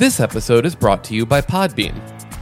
This 0.00 0.16
episode 0.18 0.64
is 0.64 0.74
brought 0.74 1.04
to 1.04 1.14
you 1.14 1.26
by 1.26 1.42
Podbean. 1.42 1.94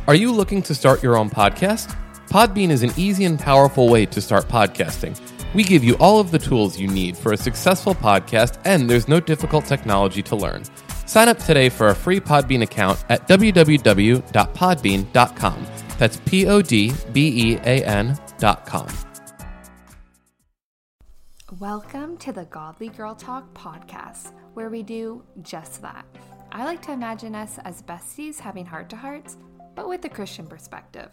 Are 0.07 0.15
you 0.15 0.31
looking 0.31 0.63
to 0.63 0.77
start 0.77 1.03
your 1.03 1.17
own 1.17 1.29
podcast? 1.29 1.93
Podbean 2.29 2.71
is 2.71 2.85
an 2.85 2.93
easy 2.97 3.25
and 3.25 3.37
powerful 3.37 3.89
way 3.89 4.07
to 4.07 4.21
start 4.21 4.47
podcasting. 4.47 5.21
We 5.55 5.65
give 5.65 5.83
you 5.83 5.97
all 5.97 6.21
of 6.21 6.31
the 6.31 6.39
tools 6.39 6.79
you 6.79 6.87
need 6.87 7.17
for 7.17 7.33
a 7.33 7.37
successful 7.37 7.97
podcast, 7.97 8.61
and 8.65 8.89
there's 8.89 9.09
no 9.09 9.19
difficult 9.19 9.65
technology 9.65 10.23
to 10.23 10.37
learn. 10.37 10.63
Sign 11.07 11.29
up 11.29 11.41
today 11.41 11.69
for 11.69 11.89
a 11.89 11.97
free 11.97 12.21
Podbean 12.21 12.63
account 12.63 13.05
at 13.09 13.27
www.podbean.com. 13.27 15.67
That's 15.99 16.17
P 16.27 16.47
O 16.47 16.63
D 16.63 16.93
B 17.13 17.51
E 17.51 17.57
A 17.57 17.85
N.com. 17.85 18.87
Welcome 21.59 22.19
to 22.19 22.31
the 22.31 22.45
Godly 22.45 22.91
Girl 22.91 23.17
Talk 23.17 23.53
podcast, 23.53 24.33
where 24.55 24.71
we 24.71 24.85
do 24.85 25.25
just 25.43 25.83
that. 25.83 26.07
I 26.51 26.65
like 26.65 26.81
to 26.83 26.93
imagine 26.93 27.35
us 27.35 27.59
as 27.65 27.83
besties 27.83 28.39
having 28.39 28.65
heart 28.65 28.89
to 28.91 28.97
hearts, 28.97 29.37
but 29.75 29.87
with 29.87 30.05
a 30.07 30.09
Christian 30.09 30.47
perspective. 30.47 31.11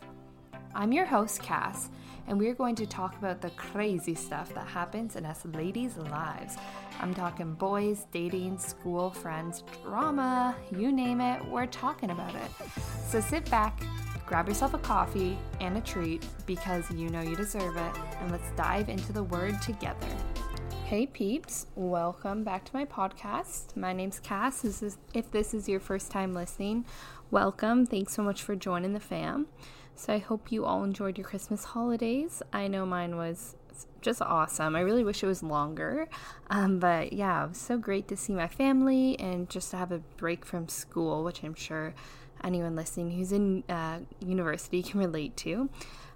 I'm 0.73 0.93
your 0.93 1.05
host, 1.05 1.41
Cass, 1.41 1.89
and 2.27 2.39
we're 2.39 2.53
going 2.53 2.76
to 2.76 2.85
talk 2.85 3.17
about 3.17 3.41
the 3.41 3.49
crazy 3.52 4.16
stuff 4.16 4.53
that 4.55 4.66
happens 4.66 5.17
in 5.17 5.26
us 5.26 5.45
ladies' 5.53 5.98
lives. 5.98 6.55
I'm 7.02 7.13
talking 7.13 7.53
boys, 7.53 8.07
dating, 8.13 8.59
school, 8.59 9.09
friends, 9.09 9.66
drama, 9.84 10.55
you 10.71 10.93
name 10.93 11.20
it, 11.20 11.43
we're 11.45 11.67
talking 11.67 12.12
about 12.12 12.34
it. 12.34 12.52
So 13.09 13.20
sit 13.20 13.49
back, 13.52 13.81
grab 14.26 14.48
yourself 14.48 14.73
a 14.73 14.79
coffee 14.79 15.38
and 15.59 15.77
a 15.77 15.81
treat 15.81 16.26
because 16.45 16.90
you 16.91 17.09
know 17.09 17.21
you 17.21 17.35
deserve 17.35 17.76
it, 17.76 17.95
and 18.21 18.31
let's 18.31 18.52
dive 18.52 18.88
into 18.88 19.12
the 19.12 19.23
word 19.23 19.62
together. 19.62 20.07
Hey 20.85 21.07
peeps, 21.07 21.66
welcome 21.73 22.44
back 22.44 22.63
to 22.66 22.71
my 22.71 22.85
podcast. 22.85 23.76
My 23.76 23.91
name's 23.91 24.20
Cass. 24.20 24.62
This 24.62 24.84
is, 24.84 24.99
if 25.16 25.31
this 25.31 25.55
is 25.55 25.67
your 25.67 25.80
first 25.80 26.12
time 26.12 26.35
listening, 26.35 26.85
welcome. 27.31 27.88
Thanks 27.88 28.13
so 28.13 28.21
much 28.21 28.43
for 28.43 28.55
joining 28.55 28.93
the 28.93 28.99
fam. 28.99 29.48
So 29.95 30.13
I 30.13 30.20
hope 30.20 30.51
you 30.51 30.63
all 30.63 30.84
enjoyed 30.84 31.18
your 31.18 31.26
Christmas 31.26 31.63
holidays. 31.63 32.43
I 32.54 32.68
know 32.68 32.85
mine 32.85 33.18
was 33.18 33.55
just 34.01 34.21
awesome. 34.21 34.76
I 34.76 34.82
really 34.82 35.04
wish 35.04 35.24
it 35.24 35.27
was 35.27 35.41
longer. 35.41 36.07
Um, 36.51 36.77
but 36.77 37.13
yeah, 37.13 37.46
it 37.46 37.49
was 37.49 37.57
so 37.57 37.79
great 37.79 38.07
to 38.09 38.15
see 38.15 38.34
my 38.34 38.48
family 38.48 39.20
and 39.20 39.49
just 39.49 39.71
to 39.71 39.77
have 39.77 39.91
a 39.91 40.04
break 40.18 40.46
from 40.46 40.68
school, 40.68 41.24
which 41.24 41.43
I'm 41.43 41.55
sure 41.55 41.96
anyone 42.43 42.76
listening 42.76 43.09
who's 43.09 43.31
in 43.31 43.63
uh, 43.70 44.02
university 44.24 44.84
can 44.87 44.99
relate 44.99 45.35
to. 45.37 45.68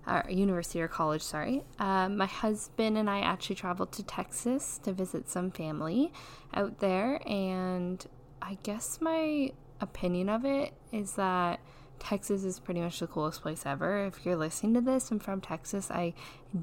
Uh, 0.08 0.24
university 0.28 0.82
or 0.82 0.88
college, 0.88 1.22
sorry. 1.22 1.62
Uh, 1.78 2.10
my 2.10 2.26
husband 2.26 2.98
and 2.98 3.08
I 3.08 3.20
actually 3.20 3.58
traveled 3.58 3.92
to 3.92 4.04
Texas 4.04 4.80
to 4.84 4.92
visit 4.92 5.30
some 5.30 5.52
family 5.52 6.12
out 6.54 6.80
there, 6.80 7.22
and 7.28 8.04
I 8.42 8.58
guess 8.64 9.00
my 9.02 9.52
opinion 9.80 10.30
of 10.30 10.46
it 10.46 10.74
is 10.92 11.14
that 11.14 11.60
Texas 12.00 12.44
is 12.44 12.60
pretty 12.60 12.80
much 12.80 13.00
the 13.00 13.08
coolest 13.08 13.42
place 13.42 13.66
ever. 13.66 14.06
If 14.06 14.26
you're 14.26 14.36
listening 14.36 14.74
to 14.76 14.82
this 14.82 15.12
and 15.12 15.22
from 15.22 15.42
Texas, 15.42 15.92
I 15.92 16.14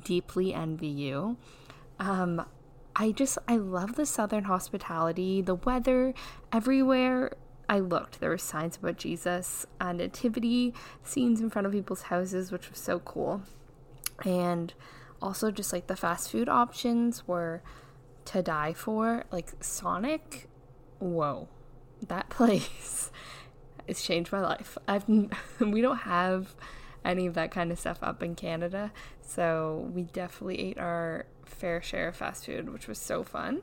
deeply 0.04 0.52
envy 0.52 0.88
you. 0.88 1.36
Um, 2.00 2.44
I 2.96 3.12
just, 3.12 3.38
I 3.46 3.56
love 3.56 3.94
the 3.94 4.06
southern 4.06 4.44
hospitality, 4.44 5.42
the 5.42 5.54
weather, 5.54 6.14
everywhere 6.52 7.32
I 7.68 7.80
looked, 7.80 8.20
there 8.20 8.30
were 8.30 8.38
signs 8.38 8.76
about 8.76 8.96
Jesus, 8.96 9.66
uh, 9.80 9.92
nativity 9.92 10.72
scenes 11.02 11.40
in 11.40 11.50
front 11.50 11.66
of 11.66 11.72
people's 11.72 12.02
houses, 12.02 12.52
which 12.52 12.70
was 12.70 12.78
so 12.78 13.00
cool. 13.00 13.42
And 14.24 14.72
also, 15.20 15.50
just 15.50 15.72
like 15.72 15.86
the 15.86 15.96
fast 15.96 16.30
food 16.30 16.48
options 16.48 17.26
were 17.26 17.62
to 18.26 18.42
die 18.42 18.72
for. 18.72 19.24
Like 19.32 19.52
Sonic, 19.60 20.48
whoa, 20.98 21.48
that 22.06 22.28
place 22.30 23.10
has 23.88 24.02
changed 24.02 24.32
my 24.32 24.40
life. 24.40 24.78
I've 24.86 25.08
we 25.60 25.80
don't 25.80 25.98
have 25.98 26.54
any 27.04 27.26
of 27.26 27.34
that 27.34 27.50
kind 27.50 27.70
of 27.70 27.78
stuff 27.78 27.98
up 28.02 28.22
in 28.22 28.34
Canada, 28.34 28.92
so 29.22 29.90
we 29.94 30.02
definitely 30.02 30.60
ate 30.60 30.78
our 30.78 31.26
fair 31.44 31.80
share 31.80 32.08
of 32.08 32.16
fast 32.16 32.46
food, 32.46 32.68
which 32.72 32.88
was 32.88 32.98
so 32.98 33.22
fun. 33.22 33.62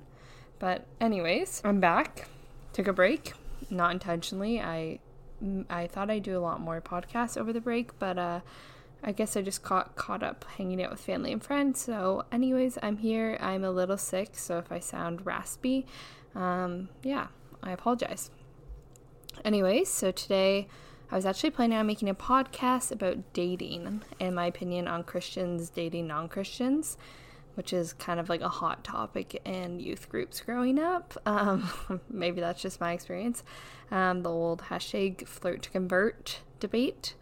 But 0.60 0.86
anyways, 1.02 1.62
I'm 1.66 1.80
back. 1.80 2.28
Took 2.72 2.88
a 2.88 2.94
break, 2.94 3.34
not 3.70 3.92
intentionally. 3.92 4.60
I 4.60 5.00
I 5.70 5.88
thought 5.88 6.10
I'd 6.10 6.24
do 6.24 6.38
a 6.38 6.40
lot 6.40 6.62
more 6.62 6.80
podcasts 6.82 7.38
over 7.38 7.52
the 7.52 7.62
break, 7.62 7.98
but 8.00 8.18
uh 8.18 8.40
I 9.04 9.12
guess 9.12 9.36
I 9.36 9.42
just 9.42 9.64
caught 9.64 9.96
caught 9.96 10.24
up 10.24 10.46
hanging 10.58 10.82
out 10.82 10.92
with 10.92 11.02
family 11.02 11.34
and 11.34 11.44
friends. 11.44 11.82
So, 11.82 12.24
anyways, 12.32 12.78
I'm 12.82 12.98
here. 12.98 13.38
I'm 13.42 13.64
a 13.64 13.72
little 13.72 13.98
sick, 13.98 14.30
so 14.34 14.58
if 14.60 14.72
I 14.72 14.80
sound 14.80 15.26
raspy, 15.26 15.86
um, 16.36 16.88
yeah, 17.04 17.28
I 17.62 17.72
apologize. 17.72 18.32
Anyways, 19.44 19.90
so 19.90 20.12
today 20.12 20.70
I 21.12 21.16
was 21.16 21.26
actually 21.26 21.52
planning 21.52 21.78
on 21.78 21.86
making 21.86 22.10
a 22.10 22.16
podcast 22.16 22.92
about 22.92 23.34
dating 23.34 24.02
and 24.20 24.36
my 24.36 24.46
opinion 24.46 24.88
on 24.88 25.04
Christians 25.04 25.70
dating 25.70 26.08
non 26.08 26.30
Christians, 26.30 26.98
which 27.56 27.74
is 27.74 27.94
kind 27.94 28.20
of 28.20 28.30
like 28.30 28.42
a 28.42 28.50
hot 28.50 28.84
topic 28.84 29.42
in 29.46 29.80
youth 29.80 30.10
groups 30.10 30.42
growing 30.42 30.80
up. 30.80 31.18
Um, 31.26 31.70
maybe 32.10 32.42
that's 32.42 32.62
just 32.62 32.80
my 32.80 32.94
experience. 32.94 33.44
Um, 33.92 34.22
the 34.22 34.30
old 34.30 34.64
hashtag 34.64 35.28
flirt 35.28 35.64
to 35.64 35.70
convert 35.70 36.40
debate. 36.60 37.16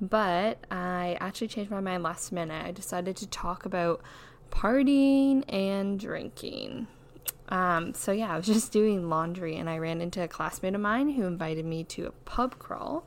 But 0.00 0.64
I 0.70 1.16
actually 1.20 1.48
changed 1.48 1.70
my 1.70 1.80
mind 1.80 2.02
last 2.02 2.32
minute. 2.32 2.64
I 2.64 2.70
decided 2.70 3.16
to 3.16 3.26
talk 3.26 3.64
about 3.66 4.00
partying 4.50 5.44
and 5.48 5.98
drinking. 5.98 6.86
Um, 7.48 7.94
so 7.94 8.12
yeah, 8.12 8.32
I 8.32 8.36
was 8.36 8.46
just 8.58 8.72
doing 8.72 9.08
laundry 9.08 9.56
and 9.56 9.68
I 9.68 9.78
ran 9.78 10.00
into 10.00 10.22
a 10.22 10.28
classmate 10.28 10.74
of 10.74 10.80
mine 10.80 11.10
who 11.10 11.24
invited 11.24 11.64
me 11.64 11.84
to 11.84 12.06
a 12.06 12.10
pub 12.10 12.58
crawl, 12.58 13.06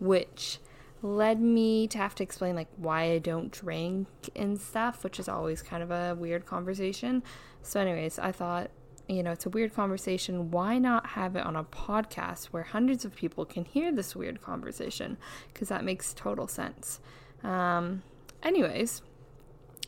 which 0.00 0.58
led 1.02 1.40
me 1.40 1.88
to 1.88 1.98
have 1.98 2.14
to 2.14 2.22
explain 2.22 2.54
like 2.54 2.68
why 2.76 3.02
I 3.02 3.18
don't 3.18 3.50
drink 3.50 4.08
and 4.36 4.60
stuff, 4.60 5.02
which 5.02 5.18
is 5.18 5.28
always 5.28 5.60
kind 5.60 5.82
of 5.82 5.90
a 5.90 6.14
weird 6.14 6.46
conversation. 6.46 7.22
So, 7.62 7.80
anyways, 7.80 8.18
I 8.18 8.32
thought, 8.32 8.70
you 9.08 9.22
know, 9.22 9.32
it's 9.32 9.46
a 9.46 9.50
weird 9.50 9.74
conversation. 9.74 10.50
Why 10.50 10.78
not 10.78 11.08
have 11.08 11.34
it 11.36 11.44
on 11.44 11.56
a 11.56 11.64
podcast 11.64 12.46
where 12.46 12.62
hundreds 12.62 13.04
of 13.04 13.16
people 13.16 13.44
can 13.44 13.64
hear 13.64 13.92
this 13.92 14.14
weird 14.14 14.40
conversation? 14.40 15.16
Because 15.52 15.68
that 15.68 15.84
makes 15.84 16.14
total 16.14 16.46
sense. 16.46 17.00
Um, 17.42 18.02
anyways, 18.42 19.02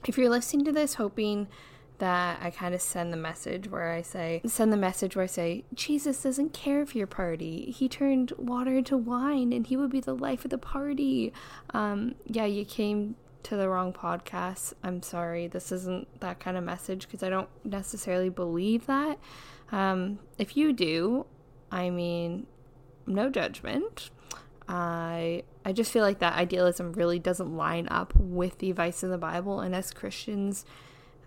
if 0.07 0.19
you're 0.19 0.31
listening 0.31 0.65
to 0.65 0.73
this 0.73 0.95
hoping 0.95 1.47
that 1.99 2.41
I 2.43 2.50
kind 2.50 2.75
of 2.75 2.82
send 2.82 3.12
the 3.12 3.16
message 3.16 3.71
where 3.71 3.93
I 3.93 4.03
say, 4.03 4.41
send 4.47 4.72
the 4.72 4.77
message 4.77 5.16
where 5.16 5.25
I 5.25 5.27
say, 5.27 5.65
Jesus 5.72 6.22
doesn't 6.22 6.53
care 6.53 6.84
for 6.84 6.99
your 6.99 7.06
party. 7.06 7.71
He 7.71 7.88
turned 7.88 8.32
water 8.37 8.77
into 8.77 8.97
wine 8.97 9.53
and 9.53 9.66
he 9.66 9.77
would 9.77 9.91
be 9.91 10.00
the 10.00 10.15
life 10.15 10.44
of 10.44 10.50
the 10.50 10.59
party. 10.59 11.32
Um, 11.71 12.16
yeah, 12.27 12.47
you 12.47 12.65
came 12.65 13.16
to 13.44 13.56
the 13.56 13.69
wrong 13.69 13.93
podcast. 13.93 14.72
I'm 14.82 15.03
sorry. 15.03 15.47
This 15.47 15.71
isn't 15.71 16.21
that 16.21 16.41
kind 16.41 16.56
of 16.56 16.65
message 16.65 17.06
because 17.06 17.22
I 17.22 17.28
don't 17.28 17.49
necessarily 17.65 18.31
believe 18.31 18.87
that. 18.87 19.19
Um, 19.71 20.19
if 20.38 20.56
you 20.56 20.72
do, 20.72 21.26
I 21.71 21.91
mean, 21.91 22.47
no 23.06 23.31
judgment. 23.31 24.11
I 24.66 25.44
I 25.65 25.72
just 25.72 25.93
feel 25.93 26.03
like 26.03 26.21
that 26.21 26.34
idealism 26.34 26.93
really 26.93 27.19
doesn't 27.19 27.55
line 27.55 27.87
up 27.91 28.15
with 28.16 28.59
the 28.59 28.71
advice 28.71 29.03
in 29.03 29.11
the 29.11 29.19
Bible, 29.19 29.61
and 29.61 29.75
as 29.75 29.91
Christians, 29.91 30.65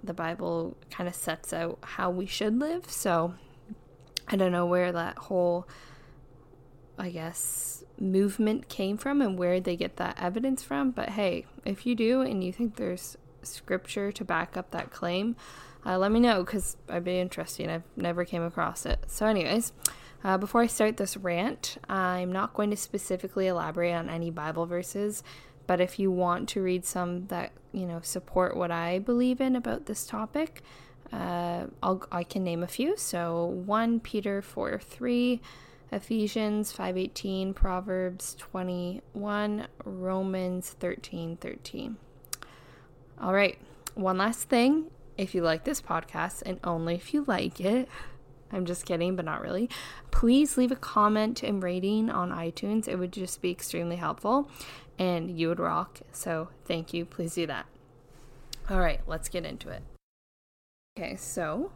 the 0.03 0.13
Bible 0.13 0.77
kind 0.89 1.07
of 1.07 1.15
sets 1.15 1.53
out 1.53 1.79
how 1.81 2.09
we 2.09 2.25
should 2.25 2.59
live. 2.59 2.89
So 2.89 3.33
I 4.27 4.35
don't 4.35 4.51
know 4.51 4.65
where 4.65 4.91
that 4.91 5.17
whole, 5.17 5.67
I 6.97 7.09
guess, 7.09 7.83
movement 7.99 8.69
came 8.69 8.97
from 8.97 9.21
and 9.21 9.37
where 9.37 9.59
they 9.59 9.75
get 9.75 9.97
that 9.97 10.17
evidence 10.21 10.63
from. 10.63 10.91
But 10.91 11.09
hey, 11.09 11.45
if 11.65 11.85
you 11.85 11.95
do 11.95 12.21
and 12.21 12.43
you 12.43 12.51
think 12.51 12.75
there's 12.75 13.17
scripture 13.43 14.11
to 14.11 14.25
back 14.25 14.57
up 14.57 14.71
that 14.71 14.91
claim, 14.91 15.35
uh, 15.85 15.97
let 15.97 16.11
me 16.11 16.19
know 16.19 16.43
because 16.43 16.77
I'd 16.89 17.03
be 17.03 17.19
interested. 17.19 17.69
I've 17.69 17.83
never 17.95 18.25
came 18.25 18.43
across 18.43 18.85
it. 18.85 19.05
So, 19.07 19.25
anyways. 19.25 19.73
Uh, 20.23 20.35
before 20.35 20.61
I 20.61 20.67
start 20.67 20.97
this 20.97 21.15
rant, 21.15 21.77
I'm 21.87 22.31
not 22.31 22.55
going 22.55 22.71
to 22.71 22.75
specifically 22.75 23.45
elaborate 23.45 23.93
on 23.93 24.09
any 24.09 24.31
Bible 24.31 24.65
verses 24.65 25.23
but 25.67 25.81
if 25.81 25.99
you 25.99 26.09
want 26.09 26.49
to 26.49 26.63
read 26.63 26.85
some 26.85 27.27
that 27.27 27.51
you 27.77 27.85
know 27.85 28.01
support 28.01 28.57
what 28.57 28.71
I 28.71 28.99
believe 28.99 29.39
in 29.39 29.55
about 29.55 29.85
this 29.85 30.05
topic, 30.05 30.63
uh, 31.13 31.67
I'll, 31.83 32.03
I 32.11 32.23
can 32.23 32.43
name 32.43 32.63
a 32.63 32.67
few. 32.67 32.97
So 32.97 33.45
one 33.45 33.99
Peter 33.99 34.41
four 34.41 34.79
three, 34.79 35.41
Ephesians 35.91 36.71
five 36.71 36.97
eighteen, 36.97 37.53
Proverbs 37.53 38.35
twenty 38.35 39.01
one, 39.13 39.67
Romans 39.85 40.75
thirteen 40.79 41.37
thirteen. 41.37 41.97
All 43.21 43.33
right, 43.33 43.57
one 43.95 44.17
last 44.17 44.49
thing. 44.49 44.91
If 45.17 45.33
you 45.33 45.41
like 45.41 45.63
this 45.63 45.81
podcast, 45.81 46.43
and 46.45 46.59
only 46.63 46.95
if 46.95 47.13
you 47.13 47.23
like 47.27 47.59
it, 47.59 47.89
I'm 48.51 48.65
just 48.65 48.85
kidding, 48.85 49.15
but 49.15 49.25
not 49.25 49.41
really. 49.41 49.69
Please 50.11 50.57
leave 50.57 50.71
a 50.71 50.75
comment 50.75 51.43
and 51.43 51.63
rating 51.63 52.09
on 52.09 52.29
iTunes. 52.31 52.87
It 52.87 52.97
would 52.97 53.13
just 53.13 53.41
be 53.41 53.51
extremely 53.51 53.95
helpful 53.95 54.49
and 54.99 55.37
you 55.39 55.49
would 55.49 55.59
rock. 55.59 55.99
So 56.11 56.49
thank 56.65 56.93
you. 56.93 57.05
Please 57.05 57.35
do 57.35 57.47
that. 57.47 57.65
All 58.69 58.79
right, 58.79 59.01
let's 59.07 59.29
get 59.29 59.45
into 59.45 59.69
it. 59.69 59.83
Okay, 60.97 61.15
so 61.15 61.71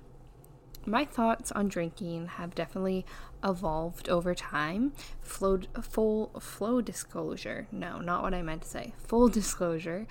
my 0.86 1.06
thoughts 1.06 1.52
on 1.52 1.68
drinking 1.68 2.28
have 2.28 2.56
definitely 2.56 3.06
evolved 3.44 4.10
over 4.10 4.34
time. 4.34 4.94
Flow, 5.22 5.60
full 5.82 6.32
flow 6.40 6.82
disclosure. 6.82 7.68
No, 7.72 8.00
not 8.00 8.24
what 8.24 8.34
I 8.34 8.42
meant 8.42 8.64
to 8.64 8.68
say. 8.68 8.94
Full 9.08 9.28
disclosure. 9.40 10.08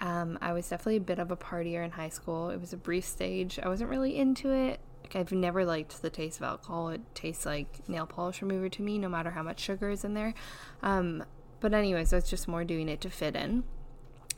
Um, 0.00 0.38
I 0.40 0.52
was 0.52 0.68
definitely 0.68 0.96
a 0.96 1.00
bit 1.00 1.18
of 1.18 1.30
a 1.30 1.36
partier 1.36 1.84
in 1.84 1.92
high 1.92 2.08
school. 2.08 2.50
It 2.50 2.60
was 2.60 2.72
a 2.72 2.76
brief 2.76 3.04
stage. 3.04 3.58
I 3.62 3.68
wasn't 3.68 3.90
really 3.90 4.16
into 4.16 4.50
it. 4.50 4.80
Like, 5.02 5.16
I've 5.16 5.32
never 5.32 5.64
liked 5.64 6.00
the 6.00 6.10
taste 6.10 6.38
of 6.38 6.44
alcohol. 6.44 6.88
It 6.88 7.02
tastes 7.14 7.44
like 7.44 7.86
nail 7.88 8.06
polish 8.06 8.40
remover 8.40 8.70
to 8.70 8.82
me, 8.82 8.98
no 8.98 9.08
matter 9.08 9.30
how 9.30 9.42
much 9.42 9.60
sugar 9.60 9.90
is 9.90 10.04
in 10.04 10.14
there. 10.14 10.34
Um, 10.82 11.24
but 11.60 11.74
anyways, 11.74 12.12
was 12.12 12.28
just 12.28 12.48
more 12.48 12.64
doing 12.64 12.88
it 12.88 13.00
to 13.02 13.10
fit 13.10 13.36
in. 13.36 13.64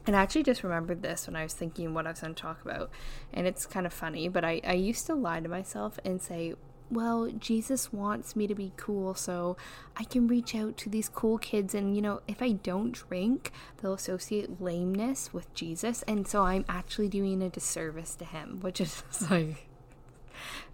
And 0.06 0.14
I 0.14 0.22
actually 0.22 0.44
just 0.44 0.62
remembered 0.62 1.02
this 1.02 1.26
when 1.26 1.34
I 1.34 1.42
was 1.42 1.52
thinking 1.52 1.92
what 1.92 2.06
I 2.06 2.10
was 2.10 2.20
going 2.20 2.34
to 2.34 2.40
talk 2.40 2.64
about. 2.64 2.90
And 3.32 3.46
it's 3.46 3.66
kind 3.66 3.86
of 3.86 3.92
funny, 3.92 4.28
but 4.28 4.44
I, 4.44 4.60
I 4.64 4.74
used 4.74 5.06
to 5.06 5.14
lie 5.14 5.40
to 5.40 5.48
myself 5.48 5.98
and 6.04 6.22
say, 6.22 6.54
well, 6.90 7.28
Jesus 7.36 7.92
wants 7.92 8.36
me 8.36 8.46
to 8.46 8.54
be 8.54 8.72
cool, 8.76 9.14
so 9.14 9.56
I 9.96 10.04
can 10.04 10.28
reach 10.28 10.54
out 10.54 10.76
to 10.78 10.88
these 10.88 11.08
cool 11.08 11.38
kids. 11.38 11.74
And, 11.74 11.96
you 11.96 12.02
know, 12.02 12.20
if 12.28 12.40
I 12.40 12.52
don't 12.52 12.92
drink, 12.92 13.50
they'll 13.78 13.94
associate 13.94 14.60
lameness 14.60 15.32
with 15.32 15.52
Jesus. 15.54 16.02
And 16.02 16.28
so 16.28 16.44
I'm 16.44 16.64
actually 16.68 17.08
doing 17.08 17.42
a 17.42 17.48
disservice 17.48 18.14
to 18.16 18.24
him, 18.24 18.58
which 18.62 18.80
is 18.80 19.02
like, 19.30 19.68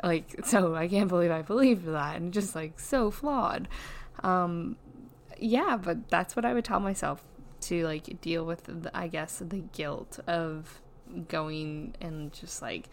like, 0.02 0.44
so 0.44 0.74
I 0.74 0.88
can't 0.88 1.08
believe 1.08 1.30
I 1.30 1.42
believed 1.42 1.86
that. 1.86 2.16
And 2.16 2.32
just 2.32 2.54
like 2.54 2.78
so 2.78 3.10
flawed. 3.10 3.68
Um, 4.22 4.76
yeah, 5.42 5.76
but 5.76 6.08
that's 6.08 6.36
what 6.36 6.44
I 6.44 6.54
would 6.54 6.64
tell 6.64 6.80
myself 6.80 7.24
to 7.62 7.84
like 7.84 8.20
deal 8.20 8.44
with 8.44 8.64
the, 8.64 8.90
I 8.94 9.08
guess 9.08 9.38
the 9.38 9.58
guilt 9.58 10.18
of 10.26 10.80
going 11.28 11.94
and 12.00 12.32
just 12.32 12.62
like 12.62 12.88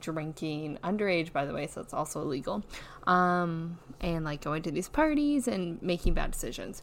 drinking. 0.00 0.78
Underage 0.82 1.32
by 1.32 1.44
the 1.44 1.52
way 1.52 1.66
so 1.66 1.80
it's 1.80 1.94
also 1.94 2.22
illegal. 2.22 2.64
Um 3.06 3.78
and 4.00 4.24
like 4.24 4.42
going 4.42 4.62
to 4.62 4.70
these 4.70 4.88
parties 4.88 5.48
and 5.48 5.80
making 5.82 6.14
bad 6.14 6.32
decisions. 6.32 6.82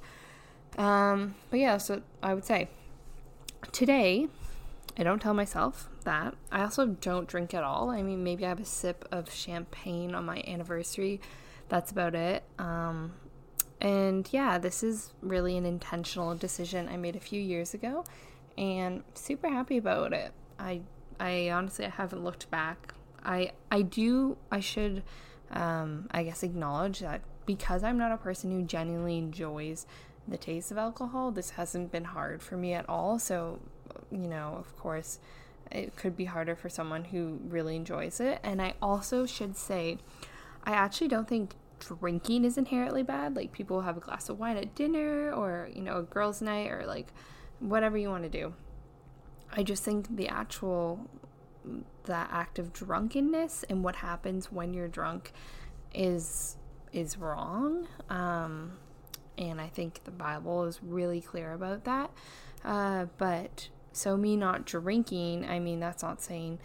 Um 0.77 1.35
but 1.49 1.59
yeah 1.59 1.77
so 1.77 2.01
i 2.21 2.33
would 2.33 2.45
say 2.45 2.67
today 3.71 4.27
i 4.97 5.03
don't 5.03 5.21
tell 5.21 5.33
myself 5.33 5.89
that. 6.03 6.35
I 6.51 6.61
also 6.61 6.85
don't 6.87 7.27
drink 7.27 7.53
at 7.53 7.63
all. 7.63 7.89
I 7.89 8.01
mean 8.01 8.23
maybe 8.23 8.45
i 8.45 8.49
have 8.49 8.59
a 8.59 8.65
sip 8.65 9.07
of 9.11 9.31
champagne 9.31 10.15
on 10.15 10.25
my 10.25 10.43
anniversary. 10.47 11.21
That's 11.69 11.91
about 11.91 12.15
it. 12.15 12.43
Um 12.59 13.13
and 13.83 14.27
yeah, 14.31 14.57
this 14.57 14.81
is 14.81 15.13
really 15.21 15.57
an 15.57 15.65
intentional 15.65 16.33
decision 16.35 16.87
I 16.87 16.95
made 16.95 17.17
a 17.17 17.19
few 17.19 17.41
years 17.41 17.73
ago 17.73 18.05
and 18.57 19.03
super 19.13 19.49
happy 19.49 19.77
about 19.77 20.13
it. 20.13 20.31
I 20.57 20.81
I 21.19 21.49
honestly 21.49 21.85
I 21.85 21.89
haven't 21.89 22.23
looked 22.23 22.49
back. 22.49 22.93
I 23.23 23.51
I 23.69 23.81
do 23.81 24.37
I 24.49 24.61
should 24.61 25.03
um 25.51 26.07
I 26.11 26.23
guess 26.23 26.43
acknowledge 26.43 26.99
that 26.99 27.21
because 27.45 27.83
I'm 27.83 27.97
not 27.97 28.13
a 28.13 28.17
person 28.17 28.51
who 28.51 28.63
genuinely 28.65 29.17
enjoys 29.17 29.85
the 30.29 30.37
taste 30.37 30.71
of 30.71 30.77
alcohol, 30.77 31.31
this 31.31 31.51
hasn't 31.51 31.91
been 31.91 32.05
hard 32.05 32.41
for 32.41 32.55
me 32.55 32.73
at 32.73 32.87
all. 32.87 33.19
So, 33.19 33.59
you 34.09 34.29
know, 34.29 34.55
of 34.57 34.77
course, 34.77 35.19
it 35.69 35.97
could 35.97 36.15
be 36.15 36.23
harder 36.23 36.55
for 36.55 36.69
someone 36.69 37.03
who 37.03 37.39
really 37.49 37.75
enjoys 37.75 38.21
it. 38.21 38.39
And 38.43 38.61
I 38.61 38.75
also 38.81 39.25
should 39.25 39.57
say 39.57 39.97
I 40.63 40.71
actually 40.71 41.09
don't 41.09 41.27
think 41.27 41.55
drinking 41.87 42.45
is 42.45 42.57
inherently 42.57 43.03
bad. 43.03 43.35
Like 43.35 43.51
people 43.51 43.81
have 43.81 43.97
a 43.97 43.99
glass 43.99 44.29
of 44.29 44.39
wine 44.39 44.57
at 44.57 44.75
dinner 44.75 45.31
or, 45.31 45.69
you 45.73 45.81
know, 45.81 45.97
a 45.97 46.03
girls' 46.03 46.41
night 46.41 46.69
or 46.71 46.85
like 46.85 47.13
whatever 47.59 47.97
you 47.97 48.09
want 48.09 48.23
to 48.23 48.29
do. 48.29 48.53
I 49.51 49.63
just 49.63 49.83
think 49.83 50.15
the 50.15 50.27
actual 50.27 51.09
that 52.05 52.29
act 52.31 52.59
of 52.59 52.73
drunkenness 52.73 53.63
and 53.69 53.83
what 53.83 53.97
happens 53.97 54.51
when 54.51 54.73
you're 54.73 54.87
drunk 54.87 55.31
is 55.93 56.57
is 56.91 57.17
wrong. 57.17 57.87
Um, 58.09 58.73
and 59.37 59.59
I 59.59 59.67
think 59.67 60.03
the 60.03 60.11
Bible 60.11 60.65
is 60.65 60.79
really 60.83 61.21
clear 61.21 61.53
about 61.53 61.85
that. 61.85 62.11
Uh, 62.63 63.05
but 63.17 63.69
so 63.91 64.15
me 64.17 64.35
not 64.35 64.65
drinking, 64.65 65.45
I 65.45 65.59
mean 65.59 65.79
that's 65.79 66.03
not 66.03 66.21
saying 66.21 66.59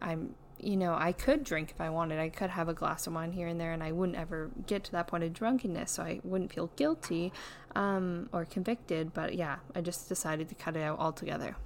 I'm 0.00 0.34
you 0.62 0.76
know, 0.76 0.94
I 0.94 1.12
could 1.12 1.44
drink 1.44 1.70
if 1.70 1.80
I 1.80 1.90
wanted. 1.90 2.18
I 2.18 2.28
could 2.28 2.50
have 2.50 2.68
a 2.68 2.74
glass 2.74 3.06
of 3.06 3.14
wine 3.14 3.32
here 3.32 3.46
and 3.46 3.60
there, 3.60 3.72
and 3.72 3.82
I 3.82 3.92
wouldn't 3.92 4.18
ever 4.18 4.50
get 4.66 4.84
to 4.84 4.92
that 4.92 5.06
point 5.06 5.24
of 5.24 5.32
drunkenness, 5.32 5.90
so 5.92 6.02
I 6.02 6.20
wouldn't 6.24 6.52
feel 6.52 6.70
guilty 6.76 7.32
um, 7.74 8.28
or 8.32 8.44
convicted. 8.44 9.12
But 9.14 9.34
yeah, 9.34 9.56
I 9.74 9.80
just 9.80 10.08
decided 10.08 10.48
to 10.48 10.54
cut 10.54 10.76
it 10.76 10.82
out 10.82 10.98
altogether. 10.98 11.56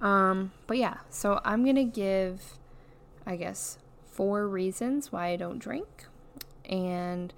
Um, 0.00 0.52
but 0.66 0.76
yeah, 0.76 0.98
so 1.10 1.40
I'm 1.44 1.64
gonna 1.64 1.84
give, 1.84 2.58
I 3.26 3.36
guess, 3.36 3.78
four 4.04 4.46
reasons 4.46 5.10
why 5.10 5.28
I 5.28 5.36
don't 5.36 5.58
drink, 5.58 6.06
and 6.64 7.32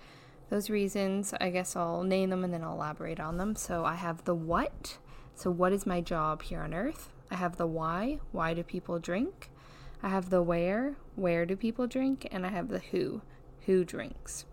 those 0.51 0.71
reasons, 0.71 1.35
I 1.41 1.51
guess 1.51 1.77
I'll 1.77 2.03
name 2.03 2.31
them 2.31 2.43
and 2.43 2.53
then 2.53 2.65
I'll 2.65 2.75
elaborate 2.75 3.21
on 3.21 3.37
them. 3.37 3.55
So 3.55 3.85
I 3.85 3.95
have 3.95 4.25
the 4.25 4.35
what. 4.35 4.99
So, 5.35 5.51
what 5.51 5.73
is 5.73 5.87
my 5.87 6.01
job 6.01 6.43
here 6.43 6.63
on 6.63 6.75
earth? 6.75 7.11
I 7.31 7.37
have 7.37 7.57
the 7.57 7.67
why. 7.67 8.19
Why 8.33 8.55
do 8.55 8.63
people 8.63 8.99
drink? 8.99 9.51
I 10.03 10.09
have 10.09 10.31
the 10.31 10.43
where, 10.43 10.97
where 11.17 11.45
do 11.45 11.57
people 11.57 11.87
drink, 11.87 12.29
and 12.31 12.47
I 12.47 12.51
have 12.51 12.69
the 12.69 12.79
who, 12.79 13.23
who 13.67 13.85
drinks. 13.85 14.45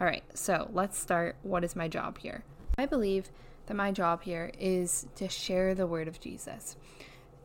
All 0.00 0.06
right, 0.06 0.24
so 0.34 0.68
let's 0.72 0.98
start. 0.98 1.36
What 1.42 1.64
is 1.64 1.74
my 1.74 1.88
job 1.88 2.18
here? 2.18 2.44
I 2.78 2.86
believe 2.86 3.30
that 3.66 3.74
my 3.74 3.92
job 3.92 4.22
here 4.22 4.52
is 4.58 5.06
to 5.16 5.28
share 5.28 5.74
the 5.74 5.86
word 5.86 6.06
of 6.06 6.20
Jesus, 6.20 6.76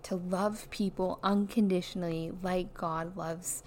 to 0.03 0.15
love 0.15 0.69
people 0.69 1.19
unconditionally 1.23 2.31
like 2.43 2.73
God 2.73 3.17
loves 3.17 3.63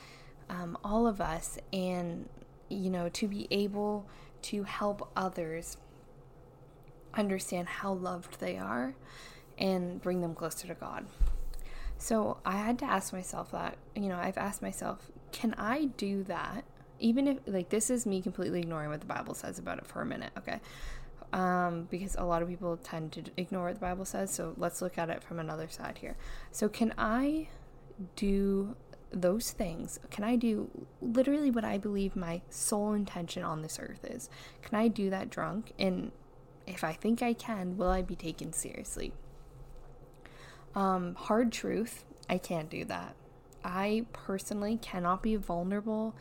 um, 0.48 0.78
all 0.84 1.06
of 1.06 1.20
us, 1.20 1.58
and, 1.72 2.28
you 2.68 2.90
know, 2.90 3.08
to 3.10 3.26
be 3.26 3.48
able 3.50 4.06
to 4.42 4.64
help 4.64 5.10
others 5.16 5.76
understand 7.14 7.68
how 7.68 7.92
loved 7.92 8.40
they 8.40 8.58
are 8.58 8.94
and 9.58 10.00
bring 10.00 10.20
them 10.20 10.34
closer 10.34 10.66
to 10.66 10.74
God. 10.74 11.06
So 12.02 12.38
I 12.44 12.56
had 12.56 12.80
to 12.80 12.84
ask 12.84 13.12
myself 13.12 13.52
that, 13.52 13.76
you 13.94 14.08
know, 14.08 14.16
I've 14.16 14.36
asked 14.36 14.60
myself, 14.60 15.08
can 15.30 15.54
I 15.54 15.84
do 15.84 16.24
that? 16.24 16.64
Even 16.98 17.28
if, 17.28 17.38
like, 17.46 17.68
this 17.68 17.90
is 17.90 18.06
me 18.06 18.20
completely 18.20 18.58
ignoring 18.58 18.90
what 18.90 18.98
the 18.98 19.06
Bible 19.06 19.34
says 19.34 19.56
about 19.60 19.78
it 19.78 19.86
for 19.86 20.02
a 20.02 20.04
minute, 20.04 20.32
okay? 20.36 20.58
Um, 21.32 21.86
because 21.92 22.16
a 22.16 22.24
lot 22.24 22.42
of 22.42 22.48
people 22.48 22.76
tend 22.76 23.12
to 23.12 23.22
ignore 23.36 23.66
what 23.66 23.74
the 23.74 23.80
Bible 23.80 24.04
says. 24.04 24.34
So 24.34 24.52
let's 24.56 24.82
look 24.82 24.98
at 24.98 25.10
it 25.10 25.22
from 25.22 25.38
another 25.38 25.68
side 25.68 25.98
here. 25.98 26.16
So, 26.50 26.68
can 26.68 26.92
I 26.98 27.46
do 28.16 28.74
those 29.12 29.52
things? 29.52 30.00
Can 30.10 30.24
I 30.24 30.34
do 30.34 30.86
literally 31.00 31.52
what 31.52 31.64
I 31.64 31.78
believe 31.78 32.16
my 32.16 32.42
sole 32.50 32.94
intention 32.94 33.44
on 33.44 33.62
this 33.62 33.78
earth 33.80 34.04
is? 34.04 34.28
Can 34.60 34.76
I 34.76 34.88
do 34.88 35.08
that 35.10 35.30
drunk? 35.30 35.72
And 35.78 36.10
if 36.66 36.82
I 36.82 36.94
think 36.94 37.22
I 37.22 37.32
can, 37.32 37.76
will 37.76 37.90
I 37.90 38.02
be 38.02 38.16
taken 38.16 38.52
seriously? 38.52 39.12
Um, 40.74 41.14
hard 41.14 41.52
truth, 41.52 42.04
I 42.28 42.38
can't 42.38 42.70
do 42.70 42.84
that. 42.86 43.14
I 43.64 44.06
personally 44.12 44.78
cannot 44.80 45.22
be 45.22 45.36
vulnerable. 45.36 46.14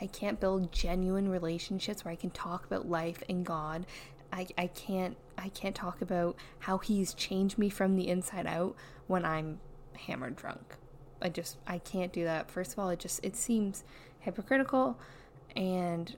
I 0.00 0.06
can't 0.06 0.40
build 0.40 0.72
genuine 0.72 1.28
relationships 1.28 2.04
where 2.04 2.12
I 2.12 2.16
can 2.16 2.30
talk 2.30 2.64
about 2.64 2.88
life 2.88 3.22
and 3.28 3.44
God. 3.44 3.86
I, 4.32 4.46
I 4.56 4.66
can't 4.68 5.16
I 5.36 5.48
can't 5.50 5.74
talk 5.74 6.02
about 6.02 6.36
how 6.60 6.78
he's 6.78 7.14
changed 7.14 7.58
me 7.58 7.68
from 7.68 7.96
the 7.96 8.08
inside 8.08 8.46
out 8.46 8.74
when 9.06 9.24
I'm 9.24 9.60
hammered 9.94 10.36
drunk. 10.36 10.76
I 11.22 11.28
just 11.28 11.56
I 11.66 11.78
can't 11.78 12.12
do 12.12 12.24
that. 12.24 12.50
First 12.50 12.72
of 12.72 12.78
all, 12.78 12.90
it 12.90 12.98
just 12.98 13.24
it 13.24 13.36
seems 13.36 13.84
hypocritical 14.20 14.98
and 15.56 16.16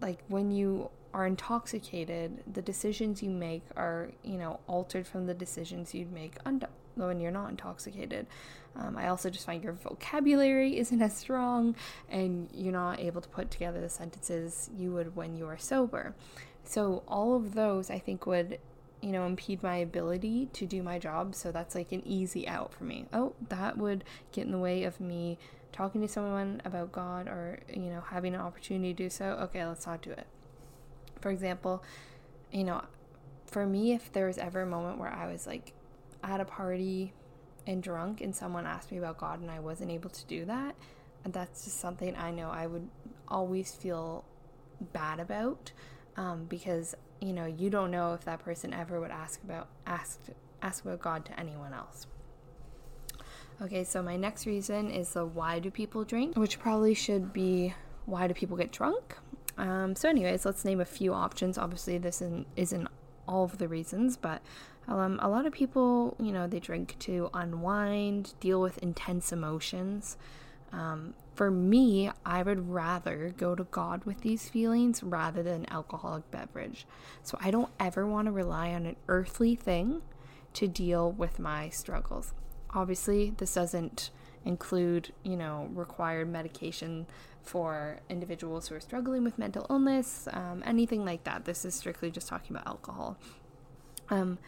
like 0.00 0.20
when 0.28 0.50
you 0.50 0.90
are 1.12 1.26
intoxicated, 1.26 2.42
the 2.52 2.62
decisions 2.62 3.22
you 3.22 3.30
make 3.30 3.62
are, 3.76 4.10
you 4.22 4.38
know, 4.38 4.60
altered 4.66 5.06
from 5.06 5.26
the 5.26 5.34
decisions 5.34 5.94
you'd 5.94 6.12
make 6.12 6.36
un- 6.46 6.62
when 6.94 7.20
you're 7.20 7.30
not 7.30 7.50
intoxicated. 7.50 8.26
Um, 8.76 8.96
I 8.96 9.08
also 9.08 9.30
just 9.30 9.46
find 9.46 9.62
your 9.62 9.72
vocabulary 9.72 10.78
isn't 10.78 11.02
as 11.02 11.16
strong 11.16 11.74
and 12.08 12.48
you're 12.54 12.72
not 12.72 13.00
able 13.00 13.20
to 13.20 13.28
put 13.28 13.50
together 13.50 13.80
the 13.80 13.88
sentences 13.88 14.70
you 14.76 14.92
would 14.92 15.16
when 15.16 15.34
you 15.34 15.46
are 15.46 15.58
sober. 15.58 16.14
So, 16.62 17.02
all 17.08 17.34
of 17.34 17.54
those 17.54 17.90
I 17.90 17.98
think 17.98 18.26
would, 18.26 18.58
you 19.00 19.10
know, 19.10 19.26
impede 19.26 19.62
my 19.62 19.76
ability 19.76 20.50
to 20.52 20.66
do 20.66 20.82
my 20.82 20.98
job. 20.98 21.34
So, 21.34 21.50
that's 21.50 21.74
like 21.74 21.90
an 21.90 22.02
easy 22.06 22.46
out 22.46 22.72
for 22.72 22.84
me. 22.84 23.06
Oh, 23.12 23.34
that 23.48 23.76
would 23.76 24.04
get 24.30 24.46
in 24.46 24.52
the 24.52 24.58
way 24.58 24.84
of 24.84 25.00
me 25.00 25.38
talking 25.72 26.00
to 26.00 26.08
someone 26.08 26.62
about 26.64 26.92
God 26.92 27.26
or, 27.26 27.60
you 27.68 27.90
know, 27.90 28.02
having 28.08 28.34
an 28.34 28.40
opportunity 28.40 28.92
to 28.94 29.04
do 29.04 29.10
so. 29.10 29.24
Okay, 29.42 29.64
let's 29.66 29.86
not 29.86 30.02
do 30.02 30.10
it. 30.10 30.26
For 31.20 31.30
example, 31.30 31.82
you 32.52 32.64
know, 32.64 32.82
for 33.46 33.66
me, 33.66 33.92
if 33.92 34.12
there 34.12 34.26
was 34.26 34.38
ever 34.38 34.62
a 34.62 34.66
moment 34.66 34.98
where 34.98 35.12
I 35.12 35.30
was 35.30 35.46
like 35.46 35.72
at 36.22 36.40
a 36.40 36.44
party 36.44 37.12
and 37.66 37.82
drunk 37.82 38.20
and 38.20 38.34
someone 38.34 38.66
asked 38.66 38.90
me 38.90 38.98
about 38.98 39.18
God 39.18 39.40
and 39.40 39.50
I 39.50 39.60
wasn't 39.60 39.90
able 39.90 40.10
to 40.10 40.24
do 40.26 40.44
that, 40.46 40.74
that's 41.26 41.64
just 41.64 41.78
something 41.78 42.16
I 42.16 42.30
know 42.30 42.50
I 42.50 42.66
would 42.66 42.88
always 43.28 43.72
feel 43.72 44.24
bad 44.92 45.20
about 45.20 45.72
um, 46.16 46.46
because 46.46 46.94
you 47.20 47.32
know 47.32 47.44
you 47.44 47.68
don't 47.68 47.90
know 47.90 48.14
if 48.14 48.24
that 48.24 48.40
person 48.40 48.72
ever 48.72 48.98
would 48.98 49.10
ask 49.10 49.42
about 49.42 49.68
ask 49.86 50.18
ask 50.62 50.84
about 50.84 51.00
God 51.00 51.24
to 51.26 51.38
anyone 51.38 51.72
else. 51.74 52.06
Okay, 53.62 53.84
so 53.84 54.02
my 54.02 54.16
next 54.16 54.46
reason 54.46 54.90
is 54.90 55.12
the 55.12 55.26
why 55.26 55.58
do 55.58 55.70
people 55.70 56.02
drink, 56.04 56.36
which 56.36 56.58
probably 56.58 56.94
should 56.94 57.32
be 57.32 57.74
why 58.06 58.26
do 58.26 58.34
people 58.34 58.56
get 58.56 58.72
drunk? 58.72 59.16
Um, 59.58 59.94
so, 59.94 60.08
anyways, 60.08 60.46
let's 60.46 60.64
name 60.64 60.80
a 60.80 60.86
few 60.86 61.12
options. 61.12 61.58
Obviously, 61.58 61.98
this 61.98 62.22
isn't, 62.22 62.46
isn't 62.56 62.88
all 63.28 63.44
of 63.44 63.58
the 63.58 63.68
reasons, 63.68 64.16
but 64.16 64.40
um, 64.88 65.18
a 65.22 65.28
lot 65.28 65.46
of 65.46 65.52
people, 65.52 66.16
you 66.18 66.32
know, 66.32 66.46
they 66.46 66.60
drink 66.60 66.96
to 67.00 67.30
unwind, 67.32 68.34
deal 68.40 68.60
with 68.60 68.78
intense 68.78 69.32
emotions. 69.32 70.16
Um, 70.72 71.14
for 71.34 71.50
me, 71.50 72.10
I 72.24 72.42
would 72.42 72.70
rather 72.70 73.32
go 73.36 73.54
to 73.54 73.64
God 73.64 74.04
with 74.04 74.20
these 74.20 74.48
feelings 74.48 75.02
rather 75.02 75.42
than 75.42 75.70
alcoholic 75.70 76.30
beverage. 76.30 76.86
So 77.22 77.38
I 77.40 77.50
don't 77.50 77.70
ever 77.78 78.06
want 78.06 78.26
to 78.26 78.32
rely 78.32 78.72
on 78.72 78.86
an 78.86 78.96
earthly 79.08 79.54
thing 79.54 80.02
to 80.54 80.68
deal 80.68 81.10
with 81.10 81.38
my 81.38 81.68
struggles. 81.70 82.34
Obviously, 82.74 83.30
this 83.36 83.54
doesn't 83.54 84.10
include, 84.44 85.12
you 85.22 85.36
know, 85.36 85.68
required 85.72 86.28
medication 86.28 87.06
for 87.42 88.00
individuals 88.08 88.68
who 88.68 88.74
are 88.74 88.80
struggling 88.80 89.24
with 89.24 89.38
mental 89.38 89.66
illness, 89.70 90.28
um, 90.32 90.62
anything 90.66 91.04
like 91.04 91.24
that. 91.24 91.44
This 91.44 91.64
is 91.64 91.74
strictly 91.74 92.10
just 92.10 92.28
talking 92.28 92.54
about 92.54 92.66
alcohol. 92.66 93.18
Um, 94.10 94.38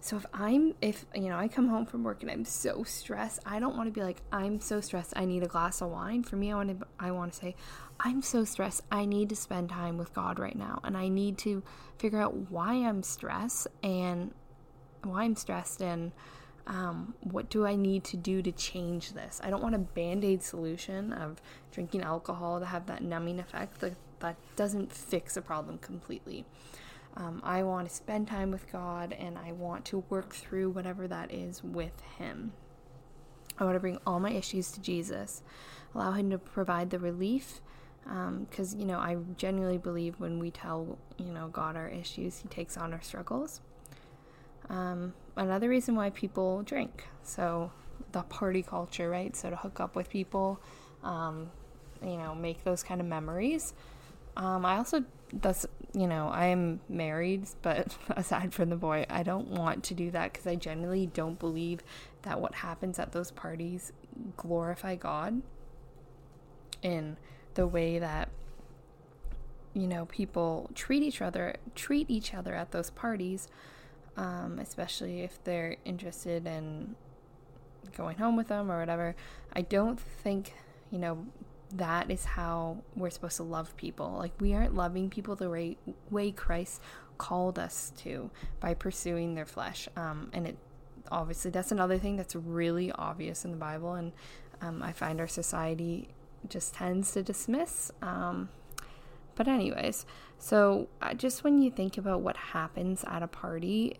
so 0.00 0.16
if 0.16 0.26
I'm, 0.32 0.74
if 0.80 1.04
you 1.14 1.28
know, 1.28 1.36
I 1.36 1.48
come 1.48 1.68
home 1.68 1.84
from 1.84 2.04
work 2.04 2.22
and 2.22 2.30
I'm 2.30 2.44
so 2.44 2.84
stressed, 2.84 3.40
I 3.44 3.60
don't 3.60 3.76
want 3.76 3.86
to 3.88 3.92
be 3.92 4.02
like, 4.02 4.22
I'm 4.32 4.60
so 4.60 4.80
stressed, 4.80 5.12
I 5.14 5.26
need 5.26 5.42
a 5.42 5.46
glass 5.46 5.82
of 5.82 5.90
wine. 5.90 6.22
For 6.22 6.36
me, 6.36 6.50
I 6.52 6.54
want 6.54 6.80
to, 6.80 6.86
I 6.98 7.10
want 7.10 7.32
to 7.34 7.38
say, 7.38 7.54
I'm 7.98 8.22
so 8.22 8.44
stressed, 8.44 8.82
I 8.90 9.04
need 9.04 9.28
to 9.28 9.36
spend 9.36 9.68
time 9.68 9.98
with 9.98 10.14
God 10.14 10.38
right 10.38 10.56
now, 10.56 10.80
and 10.84 10.96
I 10.96 11.08
need 11.08 11.36
to 11.38 11.62
figure 11.98 12.20
out 12.20 12.34
why 12.50 12.74
I'm 12.74 13.02
stressed 13.02 13.66
and 13.82 14.32
why 15.02 15.24
I'm 15.24 15.36
stressed 15.36 15.82
and 15.82 16.12
um, 16.66 17.14
what 17.20 17.50
do 17.50 17.66
I 17.66 17.74
need 17.74 18.04
to 18.04 18.16
do 18.16 18.42
to 18.42 18.52
change 18.52 19.12
this? 19.12 19.40
I 19.42 19.50
don't 19.50 19.62
want 19.62 19.74
a 19.74 19.78
band 19.78 20.24
aid 20.24 20.42
solution 20.42 21.12
of 21.12 21.42
drinking 21.72 22.02
alcohol 22.02 22.60
to 22.60 22.66
have 22.66 22.86
that 22.86 23.02
numbing 23.02 23.40
effect. 23.40 23.80
That, 23.80 23.94
that 24.20 24.36
doesn't 24.56 24.92
fix 24.92 25.36
a 25.36 25.42
problem 25.42 25.78
completely. 25.78 26.44
Um, 27.16 27.40
I 27.44 27.62
want 27.62 27.88
to 27.88 27.94
spend 27.94 28.28
time 28.28 28.50
with 28.50 28.70
God 28.70 29.12
and 29.18 29.36
I 29.36 29.52
want 29.52 29.84
to 29.86 30.04
work 30.08 30.34
through 30.34 30.70
whatever 30.70 31.08
that 31.08 31.32
is 31.32 31.62
with 31.62 32.00
Him. 32.18 32.52
I 33.58 33.64
want 33.64 33.76
to 33.76 33.80
bring 33.80 33.98
all 34.06 34.20
my 34.20 34.30
issues 34.30 34.70
to 34.72 34.80
Jesus, 34.80 35.42
allow 35.94 36.12
Him 36.12 36.30
to 36.30 36.38
provide 36.38 36.90
the 36.90 36.98
relief. 36.98 37.60
Because, 38.04 38.74
um, 38.74 38.80
you 38.80 38.86
know, 38.86 38.98
I 38.98 39.18
genuinely 39.36 39.76
believe 39.76 40.18
when 40.18 40.38
we 40.38 40.50
tell, 40.50 40.98
you 41.18 41.32
know, 41.32 41.48
God 41.48 41.76
our 41.76 41.88
issues, 41.88 42.38
He 42.38 42.48
takes 42.48 42.76
on 42.76 42.92
our 42.92 43.02
struggles. 43.02 43.60
Um, 44.70 45.12
another 45.36 45.68
reason 45.68 45.96
why 45.96 46.10
people 46.10 46.62
drink. 46.62 47.08
So 47.22 47.72
the 48.12 48.22
party 48.22 48.62
culture, 48.62 49.10
right? 49.10 49.36
So 49.36 49.50
to 49.50 49.56
hook 49.56 49.80
up 49.80 49.96
with 49.96 50.08
people, 50.08 50.60
um, 51.02 51.50
you 52.02 52.16
know, 52.16 52.34
make 52.34 52.64
those 52.64 52.82
kind 52.82 53.00
of 53.00 53.06
memories. 53.06 53.74
Um, 54.40 54.64
I 54.64 54.78
also 54.78 55.04
that's 55.32 55.66
you 55.92 56.06
know 56.06 56.28
I 56.28 56.46
am 56.46 56.80
married, 56.88 57.44
but 57.62 57.96
aside 58.10 58.52
from 58.52 58.70
the 58.70 58.76
boy, 58.76 59.06
I 59.08 59.22
don't 59.22 59.48
want 59.48 59.84
to 59.84 59.94
do 59.94 60.10
that 60.10 60.32
because 60.32 60.46
I 60.46 60.56
genuinely 60.56 61.06
don't 61.06 61.38
believe 61.38 61.82
that 62.22 62.40
what 62.40 62.56
happens 62.56 62.98
at 62.98 63.12
those 63.12 63.30
parties 63.30 63.92
glorify 64.36 64.96
God 64.96 65.42
in 66.82 67.16
the 67.54 67.66
way 67.66 67.98
that 67.98 68.30
you 69.74 69.86
know 69.86 70.06
people 70.06 70.70
treat 70.74 71.02
each 71.02 71.22
other 71.22 71.54
treat 71.74 72.10
each 72.10 72.34
other 72.34 72.54
at 72.54 72.72
those 72.72 72.90
parties 72.90 73.48
um, 74.16 74.58
especially 74.58 75.20
if 75.20 75.42
they're 75.44 75.76
interested 75.84 76.46
in 76.46 76.96
going 77.96 78.18
home 78.18 78.36
with 78.36 78.48
them 78.48 78.70
or 78.70 78.78
whatever. 78.78 79.14
I 79.52 79.62
don't 79.62 79.98
think, 79.98 80.54
you 80.90 80.98
know, 80.98 81.26
that 81.74 82.10
is 82.10 82.24
how 82.24 82.78
we're 82.96 83.10
supposed 83.10 83.36
to 83.36 83.42
love 83.42 83.76
people. 83.76 84.16
Like, 84.18 84.32
we 84.40 84.54
aren't 84.54 84.74
loving 84.74 85.10
people 85.10 85.36
the 85.36 85.50
way, 85.50 85.76
way 86.10 86.30
Christ 86.32 86.80
called 87.18 87.58
us 87.58 87.92
to 87.98 88.30
by 88.60 88.74
pursuing 88.74 89.34
their 89.34 89.46
flesh. 89.46 89.88
Um, 89.96 90.30
and 90.32 90.46
it 90.46 90.56
obviously, 91.10 91.50
that's 91.50 91.72
another 91.72 91.98
thing 91.98 92.16
that's 92.16 92.34
really 92.34 92.92
obvious 92.92 93.44
in 93.44 93.50
the 93.50 93.56
Bible. 93.56 93.94
And 93.94 94.12
um, 94.60 94.82
I 94.82 94.92
find 94.92 95.20
our 95.20 95.28
society 95.28 96.08
just 96.48 96.74
tends 96.74 97.12
to 97.12 97.22
dismiss. 97.22 97.90
Um, 98.02 98.48
but, 99.34 99.48
anyways, 99.48 100.06
so 100.38 100.88
uh, 101.00 101.14
just 101.14 101.44
when 101.44 101.62
you 101.62 101.70
think 101.70 101.98
about 101.98 102.20
what 102.20 102.36
happens 102.36 103.04
at 103.06 103.22
a 103.22 103.28
party, 103.28 103.98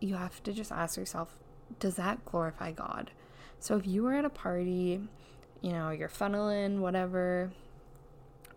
you 0.00 0.14
have 0.14 0.42
to 0.44 0.52
just 0.52 0.72
ask 0.72 0.96
yourself 0.96 1.36
does 1.78 1.96
that 1.96 2.24
glorify 2.24 2.72
God? 2.72 3.12
So 3.60 3.76
if 3.76 3.86
you 3.86 4.02
were 4.02 4.14
at 4.14 4.24
a 4.24 4.30
party, 4.30 5.00
you 5.62 5.72
know, 5.72 5.90
you're 5.90 6.08
funneling, 6.08 6.78
whatever, 6.78 7.50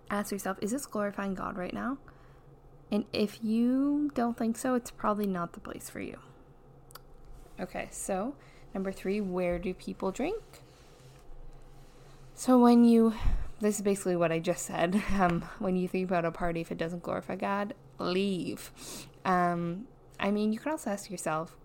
ask 0.10 0.32
yourself, 0.32 0.58
is 0.62 0.72
this 0.72 0.86
glorifying 0.86 1.34
God 1.34 1.58
right 1.58 1.74
now? 1.74 1.98
And 2.92 3.06
if 3.12 3.44
you 3.44 4.12
don't 4.14 4.38
think 4.38 4.58
so, 4.58 4.76
it's 4.76 4.92
probably 4.92 5.28
not 5.28 5.54
the 5.54 5.60
place 5.60 5.90
for 5.90 6.00
you. 6.00 6.20
Okay, 7.60 7.88
so 7.92 8.36
number 8.74 8.92
three, 8.92 9.22
where 9.22 9.58
do 9.60 9.74
people 9.74 10.12
drink? 10.12 10.44
So 12.36 12.60
when 12.60 12.84
you, 12.84 13.14
this 13.60 13.78
is 13.78 13.82
basically 13.82 14.16
what 14.16 14.32
I 14.32 14.40
just 14.40 14.66
said. 14.66 15.02
Um, 15.14 15.44
when 15.60 15.76
you 15.76 15.88
think 15.88 16.10
about 16.10 16.26
a 16.26 16.32
party, 16.32 16.62
if 16.62 16.72
it 16.72 16.78
doesn't 16.78 17.04
glorify 17.04 17.36
God, 17.36 17.74
leave. 18.00 18.72
Um, 19.26 19.88
I 20.20 20.32
mean, 20.32 20.52
you 20.54 20.60
could 20.60 20.72
also 20.72 20.90
ask 20.90 21.10
yourself 21.10 21.56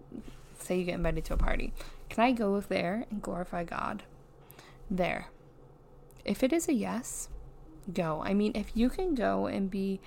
say 0.59 0.79
you 0.79 0.85
get 0.85 0.95
invited 0.95 1.25
to 1.27 1.35
a 1.35 1.37
party, 1.37 1.73
can 2.09 2.25
I 2.25 2.33
go 2.33 2.61
there 2.61 3.07
and 3.11 3.23
glorify 3.23 3.65
God? 3.65 4.03
There. 4.91 5.29
If 6.25 6.43
it 6.43 6.53
is 6.53 6.69
a 6.69 6.73
yes, 6.73 7.29
go. 7.93 8.23
I 8.25 8.35
mean, 8.35 8.53
if 8.55 8.73
you 8.75 8.91
can 8.91 9.15
go 9.15 9.47
and 9.47 9.71
be 9.71 10.01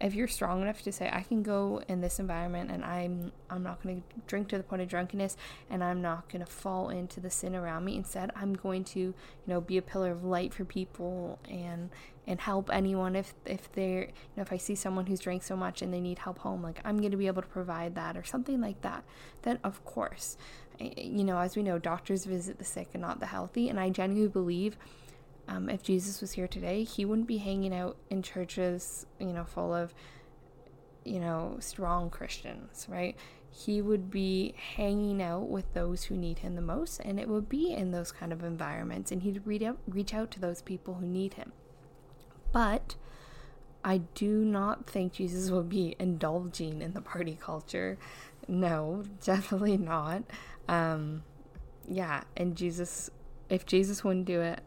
if 0.00 0.14
you're 0.14 0.28
strong 0.28 0.60
enough 0.60 0.82
to 0.82 0.92
say 0.92 1.08
I 1.12 1.22
can 1.22 1.42
go 1.42 1.80
in 1.88 2.00
this 2.00 2.18
environment 2.18 2.70
and 2.70 2.84
I'm 2.84 3.32
I'm 3.48 3.62
not 3.62 3.82
going 3.82 4.02
to 4.02 4.20
drink 4.26 4.48
to 4.48 4.58
the 4.58 4.62
point 4.62 4.82
of 4.82 4.88
drunkenness 4.88 5.36
and 5.70 5.82
I'm 5.82 6.02
not 6.02 6.28
going 6.28 6.44
to 6.44 6.50
fall 6.50 6.90
into 6.90 7.20
the 7.20 7.30
sin 7.30 7.54
around 7.54 7.84
me 7.84 7.96
instead 7.96 8.30
I'm 8.34 8.54
going 8.54 8.84
to 8.84 9.00
you 9.00 9.14
know 9.46 9.60
be 9.60 9.78
a 9.78 9.82
pillar 9.82 10.10
of 10.10 10.24
light 10.24 10.52
for 10.52 10.64
people 10.64 11.38
and 11.48 11.90
and 12.26 12.40
help 12.40 12.70
anyone 12.72 13.14
if 13.14 13.34
if 13.46 13.70
they're 13.72 14.02
you 14.02 14.36
know 14.36 14.42
if 14.42 14.52
I 14.52 14.56
see 14.56 14.74
someone 14.74 15.06
who's 15.06 15.20
drank 15.20 15.42
so 15.42 15.56
much 15.56 15.80
and 15.80 15.94
they 15.94 16.00
need 16.00 16.18
help 16.18 16.38
home 16.38 16.62
like 16.62 16.80
I'm 16.84 16.98
going 16.98 17.12
to 17.12 17.16
be 17.16 17.28
able 17.28 17.42
to 17.42 17.48
provide 17.48 17.94
that 17.94 18.16
or 18.16 18.24
something 18.24 18.60
like 18.60 18.82
that 18.82 19.04
then 19.42 19.58
of 19.62 19.84
course 19.84 20.36
you 20.80 21.24
know 21.24 21.38
as 21.38 21.56
we 21.56 21.62
know 21.62 21.78
doctors 21.78 22.24
visit 22.24 22.58
the 22.58 22.64
sick 22.64 22.88
and 22.92 23.02
not 23.02 23.20
the 23.20 23.26
healthy 23.26 23.68
and 23.68 23.78
I 23.78 23.90
genuinely 23.90 24.28
believe 24.28 24.76
um, 25.48 25.68
if 25.68 25.82
Jesus 25.82 26.20
was 26.20 26.32
here 26.32 26.48
today, 26.48 26.84
he 26.84 27.04
wouldn't 27.04 27.28
be 27.28 27.38
hanging 27.38 27.74
out 27.74 27.96
in 28.10 28.22
churches, 28.22 29.06
you 29.18 29.32
know, 29.32 29.44
full 29.44 29.74
of, 29.74 29.94
you 31.04 31.20
know, 31.20 31.56
strong 31.60 32.08
Christians, 32.10 32.86
right? 32.88 33.16
He 33.50 33.82
would 33.82 34.10
be 34.10 34.54
hanging 34.76 35.22
out 35.22 35.48
with 35.48 35.72
those 35.74 36.04
who 36.04 36.16
need 36.16 36.38
him 36.38 36.54
the 36.54 36.62
most, 36.62 37.00
and 37.00 37.20
it 37.20 37.28
would 37.28 37.48
be 37.48 37.72
in 37.72 37.90
those 37.90 38.10
kind 38.10 38.32
of 38.32 38.42
environments, 38.42 39.12
and 39.12 39.22
he'd 39.22 39.46
reach 39.46 39.62
out, 39.62 39.78
reach 39.86 40.14
out 40.14 40.30
to 40.32 40.40
those 40.40 40.62
people 40.62 40.94
who 40.94 41.06
need 41.06 41.34
him. 41.34 41.52
But 42.52 42.96
I 43.84 43.98
do 44.14 44.44
not 44.44 44.86
think 44.86 45.12
Jesus 45.12 45.50
would 45.50 45.68
be 45.68 45.94
indulging 45.98 46.80
in 46.80 46.94
the 46.94 47.02
party 47.02 47.36
culture. 47.38 47.98
No, 48.48 49.04
definitely 49.24 49.76
not. 49.76 50.22
Um, 50.68 51.22
yeah, 51.88 52.24
and 52.36 52.56
Jesus, 52.56 53.10
if 53.48 53.66
Jesus 53.66 54.04
wouldn't 54.04 54.26
do 54.26 54.40
it, 54.40 54.60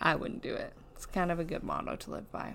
I 0.00 0.14
wouldn't 0.14 0.42
do 0.42 0.54
it. 0.54 0.72
It's 0.94 1.06
kind 1.06 1.30
of 1.30 1.38
a 1.38 1.44
good 1.44 1.62
motto 1.62 1.96
to 1.96 2.10
live 2.10 2.30
by. 2.32 2.54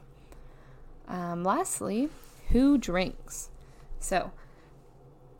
Um, 1.08 1.44
lastly, 1.44 2.10
who 2.50 2.78
drinks? 2.78 3.50
So, 4.00 4.32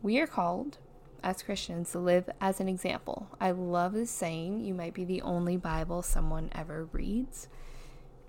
we 0.02 0.18
are 0.18 0.26
called 0.26 0.78
as 1.22 1.42
Christians 1.42 1.90
to 1.92 1.98
live 1.98 2.30
as 2.40 2.60
an 2.60 2.68
example. 2.68 3.28
I 3.40 3.50
love 3.50 3.92
this 3.92 4.10
saying, 4.10 4.64
you 4.64 4.74
might 4.74 4.94
be 4.94 5.04
the 5.04 5.22
only 5.22 5.56
Bible 5.56 6.02
someone 6.02 6.50
ever 6.54 6.84
reads. 6.92 7.48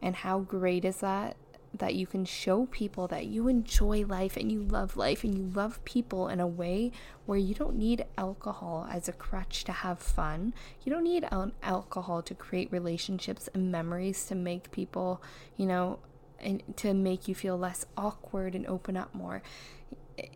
And 0.01 0.15
how 0.15 0.39
great 0.39 0.85
is 0.85 0.97
that? 0.97 1.37
That 1.79 1.95
you 1.95 2.07
can 2.07 2.25
show 2.25 2.65
people 2.67 3.07
that 3.07 3.27
you 3.27 3.47
enjoy 3.47 4.05
life 4.05 4.37
and 4.37 4.51
you 4.51 4.61
love 4.63 4.97
life 4.97 5.23
and 5.23 5.37
you 5.37 5.43
love 5.43 5.83
people 5.85 6.27
in 6.27 6.39
a 6.39 6.47
way 6.47 6.91
where 7.25 7.37
you 7.37 7.53
don't 7.53 7.75
need 7.75 8.05
alcohol 8.17 8.87
as 8.91 9.07
a 9.07 9.13
crutch 9.13 9.63
to 9.65 9.71
have 9.71 9.99
fun. 9.99 10.53
You 10.83 10.91
don't 10.91 11.03
need 11.03 11.27
al- 11.31 11.51
alcohol 11.63 12.21
to 12.23 12.35
create 12.35 12.71
relationships 12.71 13.49
and 13.53 13.71
memories 13.71 14.25
to 14.25 14.35
make 14.35 14.71
people, 14.71 15.21
you 15.55 15.65
know, 15.65 15.99
and 16.39 16.61
to 16.77 16.93
make 16.93 17.27
you 17.27 17.35
feel 17.35 17.57
less 17.57 17.85
awkward 17.97 18.55
and 18.55 18.65
open 18.67 18.95
up 18.95 19.13
more. 19.13 19.41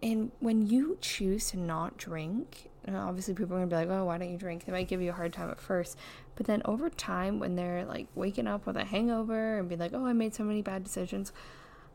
And 0.01 0.31
when 0.39 0.67
you 0.67 0.97
choose 1.01 1.51
to 1.51 1.57
not 1.57 1.97
drink, 1.97 2.70
obviously 2.89 3.33
people 3.33 3.55
are 3.55 3.59
gonna 3.59 3.67
be 3.67 3.75
like, 3.75 3.89
oh, 3.89 4.05
why 4.05 4.17
don't 4.17 4.31
you 4.31 4.37
drink? 4.37 4.65
They 4.65 4.71
might 4.71 4.87
give 4.87 5.01
you 5.01 5.11
a 5.11 5.13
hard 5.13 5.33
time 5.33 5.49
at 5.49 5.59
first, 5.59 5.97
but 6.35 6.45
then 6.45 6.61
over 6.65 6.89
time, 6.89 7.39
when 7.39 7.55
they're 7.55 7.85
like 7.85 8.07
waking 8.15 8.47
up 8.47 8.65
with 8.65 8.77
a 8.77 8.85
hangover 8.85 9.59
and 9.59 9.69
be 9.69 9.75
like, 9.75 9.93
oh, 9.93 10.05
I 10.05 10.13
made 10.13 10.33
so 10.33 10.43
many 10.43 10.61
bad 10.61 10.83
decisions, 10.83 11.31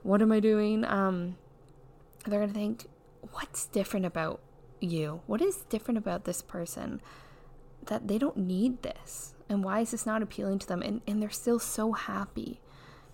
what 0.03 0.23
am 0.23 0.33
I 0.33 0.41
doing? 0.41 0.85
Um, 0.85 1.37
they're 2.25 2.41
gonna 2.41 2.53
think, 2.53 2.87
what's 3.33 3.67
different 3.67 4.07
about 4.07 4.41
you? 4.81 5.23
What 5.27 5.43
is 5.43 5.57
different 5.69 5.99
about 5.99 6.25
this 6.25 6.43
person 6.43 7.01
that 7.87 8.09
they 8.09 8.19
don't 8.19 8.37
need 8.37 8.83
this. 8.83 9.35
And 9.49 9.65
why 9.65 9.81
is 9.81 9.93
this 9.93 10.07
not 10.07 10.23
appealing 10.23 10.59
to 10.61 10.67
them? 10.67 10.83
And, 10.83 11.01
and 11.07 11.23
they're 11.23 11.31
still 11.31 11.59
so 11.59 11.93
happy, 11.93 12.61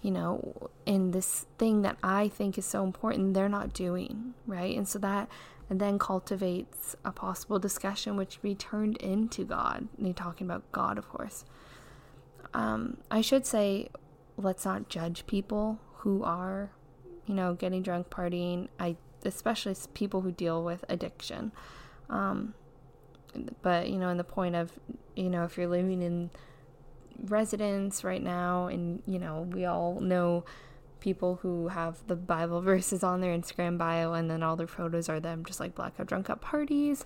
you 0.00 0.10
know, 0.10 0.70
in 0.86 1.12
this 1.12 1.46
thing 1.58 1.82
that 1.82 1.96
I 2.02 2.28
think 2.28 2.58
is 2.58 2.64
so 2.64 2.84
important, 2.84 3.34
they're 3.34 3.48
not 3.48 3.72
doing, 3.72 4.34
right? 4.46 4.76
And 4.76 4.88
so 4.88 4.98
that 5.00 5.28
and 5.70 5.80
then 5.80 5.98
cultivates 5.98 6.96
a 7.04 7.12
possible 7.12 7.58
discussion 7.58 8.16
which 8.16 8.42
be 8.42 8.54
turned 8.54 8.96
into 8.98 9.44
God. 9.44 9.88
And 9.98 10.16
talking 10.16 10.46
about 10.46 10.70
God, 10.72 10.98
of 10.98 11.08
course. 11.08 11.44
Um, 12.54 12.98
I 13.10 13.20
should 13.20 13.46
say, 13.46 13.88
let's 14.36 14.64
not 14.64 14.88
judge 14.88 15.26
people 15.26 15.78
who 15.98 16.22
are, 16.22 16.70
you 17.26 17.34
know, 17.34 17.54
getting 17.54 17.82
drunk, 17.82 18.10
partying. 18.10 18.68
I 18.78 18.96
especially 19.24 19.76
people 19.94 20.20
who 20.22 20.32
deal 20.32 20.62
with 20.62 20.84
addiction. 20.88 21.52
Um, 22.10 22.54
but 23.62 23.88
you 23.88 23.96
know, 23.96 24.08
in 24.08 24.16
the 24.16 24.24
point 24.24 24.54
of, 24.54 24.72
you 25.16 25.30
know, 25.30 25.44
if 25.44 25.56
you're 25.56 25.68
living 25.68 26.02
in 26.02 26.30
residence 27.24 28.04
right 28.04 28.22
now, 28.22 28.66
and 28.66 29.02
you 29.06 29.18
know, 29.18 29.48
we 29.52 29.64
all 29.64 30.00
know 30.00 30.44
people 31.02 31.40
who 31.42 31.68
have 31.68 32.06
the 32.06 32.16
Bible 32.16 32.60
verses 32.72 33.02
on 33.02 33.20
their 33.20 33.36
Instagram 33.36 33.76
bio 33.76 34.14
and 34.14 34.30
then 34.30 34.42
all 34.42 34.56
their 34.56 34.66
photos 34.66 35.08
are 35.08 35.20
them 35.20 35.44
just 35.44 35.60
like 35.60 35.74
blackout 35.74 36.06
drunk 36.06 36.30
at 36.30 36.40
parties. 36.40 37.04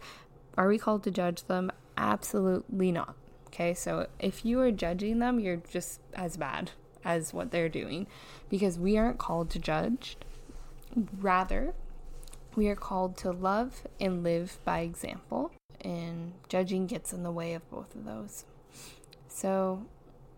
Are 0.56 0.68
we 0.68 0.78
called 0.78 1.02
to 1.04 1.10
judge 1.10 1.44
them? 1.44 1.72
Absolutely 1.96 2.92
not. 2.92 3.16
Okay, 3.48 3.72
so 3.74 4.06
if 4.18 4.44
you 4.44 4.60
are 4.60 4.70
judging 4.70 5.18
them, 5.18 5.40
you're 5.40 5.56
just 5.56 6.00
as 6.14 6.36
bad 6.36 6.72
as 7.04 7.32
what 7.32 7.50
they're 7.50 7.68
doing 7.68 8.06
because 8.50 8.78
we 8.78 8.98
aren't 8.98 9.18
called 9.18 9.48
to 9.50 9.58
judge. 9.58 10.16
Rather, 11.18 11.74
we 12.54 12.68
are 12.68 12.76
called 12.76 13.16
to 13.18 13.30
love 13.30 13.86
and 14.00 14.22
live 14.22 14.58
by 14.64 14.80
example, 14.80 15.52
and 15.80 16.32
judging 16.48 16.86
gets 16.86 17.12
in 17.12 17.22
the 17.22 17.30
way 17.30 17.54
of 17.54 17.68
both 17.70 17.94
of 17.94 18.04
those. 18.04 18.44
So, 19.28 19.86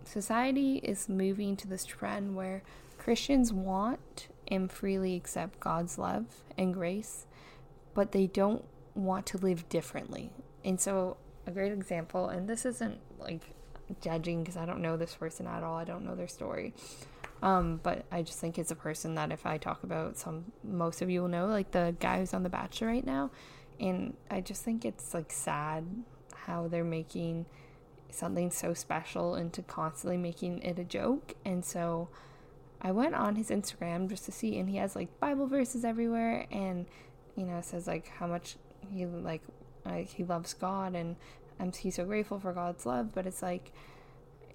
society 0.05 0.77
is 0.77 1.09
moving 1.09 1.57
to 1.57 1.67
this 1.69 1.85
trend 1.85 2.37
where 2.37 2.63
Christians 3.09 3.55
want 3.55 4.29
and 4.49 4.71
freely 4.71 5.17
accept 5.17 5.61
God's 5.61 5.97
love 5.97 6.27
and 6.59 6.75
grace, 6.75 7.25
but 7.95 8.13
they 8.13 8.27
don't 8.27 8.67
want 8.95 9.25
to 9.29 9.39
live 9.39 9.67
differently. 9.71 10.31
And 10.63 10.79
so, 10.79 11.17
a 11.47 11.51
great 11.51 11.73
example, 11.73 12.29
and 12.29 12.47
this 12.47 12.67
isn't 12.67 12.99
like 13.19 13.55
judging 14.03 14.43
because 14.43 14.59
I 14.59 14.67
don't 14.67 14.83
know 14.83 14.99
this 14.99 15.15
person 15.15 15.47
at 15.47 15.63
all, 15.63 15.75
I 15.75 15.85
don't 15.85 16.05
know 16.05 16.15
their 16.15 16.29
story. 16.29 16.75
Um, 17.41 17.81
but 17.83 18.05
I 18.13 18.21
just 18.21 18.41
think 18.41 18.59
it's 18.59 18.73
a 18.73 18.77
person 18.77 19.15
that 19.15 19.33
if 19.33 19.47
I 19.47 19.57
talk 19.57 19.85
about 19.85 20.19
some, 20.19 20.53
most 20.63 21.01
of 21.01 21.09
you 21.09 21.23
will 21.23 21.29
know, 21.29 21.47
like 21.47 21.71
the 21.71 21.97
guy 22.01 22.19
who's 22.19 22.35
on 22.35 22.43
The 22.43 22.51
Bachelor 22.51 22.89
right 22.89 23.07
now. 23.07 23.31
And 23.81 24.19
I 24.31 24.43
just 24.43 24.63
think 24.65 24.85
it's 24.85 25.15
like 25.15 25.33
sad 25.33 25.87
how 26.35 26.69
they're 26.69 26.85
making 26.85 27.47
something 28.11 28.51
so 28.51 28.75
special 28.75 29.35
into 29.35 29.63
constantly 29.63 30.19
making 30.19 30.61
it 30.61 30.79
a 30.79 30.85
joke. 30.85 31.37
And 31.47 31.65
so 31.65 32.11
I 32.81 32.93
went 32.93 33.15
on 33.15 33.37
his 33.37 33.51
Instagram 33.51 34.09
just 34.09 34.25
to 34.27 34.33
see, 34.33 34.59
and 34.59 34.69
he 34.71 34.77
has 34.77 34.95
like 34.95 35.19
Bible 35.21 35.47
verses 35.47 35.85
everywhere, 35.85 36.47
and 36.51 36.87
you 37.37 37.45
know 37.45 37.61
says 37.61 37.87
like 37.87 38.09
how 38.09 38.27
much 38.27 38.57
he 38.91 39.05
like 39.07 39.43
he 40.09 40.25
loves 40.25 40.55
God, 40.55 40.95
and 40.95 41.17
I'm 41.59 41.73
he's 41.73 41.97
so 41.97 42.05
grateful 42.05 42.39
for 42.39 42.53
God's 42.53 42.87
love. 42.87 43.15
But 43.15 43.27
it's 43.27 43.43
like, 43.43 43.73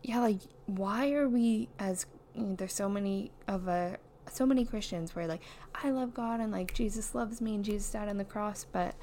yeah, 0.03 0.20
like 0.20 0.39
why 0.68 1.12
are 1.12 1.27
we 1.27 1.70
as 1.80 2.06
you 2.34 2.44
know, 2.44 2.56
there's 2.56 2.74
so 2.74 2.88
many 2.88 3.32
of 3.48 3.68
a 3.68 3.98
so 4.32 4.46
many 4.46 4.65
Christians 4.65 5.15
where 5.15 5.27
like 5.27 5.42
I 5.75 5.89
love 5.89 6.13
God 6.13 6.39
and 6.39 6.51
like 6.51 6.74
Jesus 6.74 7.13
loves 7.13 7.42
me 7.42 7.56
and 7.56 7.65
Jesus 7.65 7.92
died 7.92 8.08
on 8.08 8.18
the 8.18 8.24
cross, 8.24 8.65
but 8.72 8.96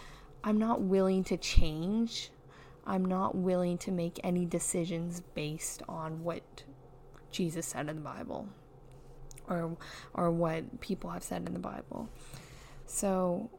I'm 0.43 0.59
not 0.59 0.81
willing 0.81 1.25
to 1.25 1.37
change. 1.37 2.31
I'm 2.87 3.05
not 3.05 3.35
willing 3.35 3.77
to 3.79 3.91
make 3.91 4.19
any 4.25 4.47
decisions 4.47 5.21
based 5.35 5.83
on 5.87 6.25
what 6.25 6.65
Jesus 7.31 7.67
said 7.67 7.89
in 7.89 7.97
the 7.97 8.03
Bible 8.03 8.49
or 9.51 9.77
or 10.15 10.31
what 10.31 10.81
people 10.81 11.11
have 11.11 11.23
said 11.23 11.47
in 11.47 11.53
the 11.53 11.61
Bible. 11.61 12.09
So 12.87 13.51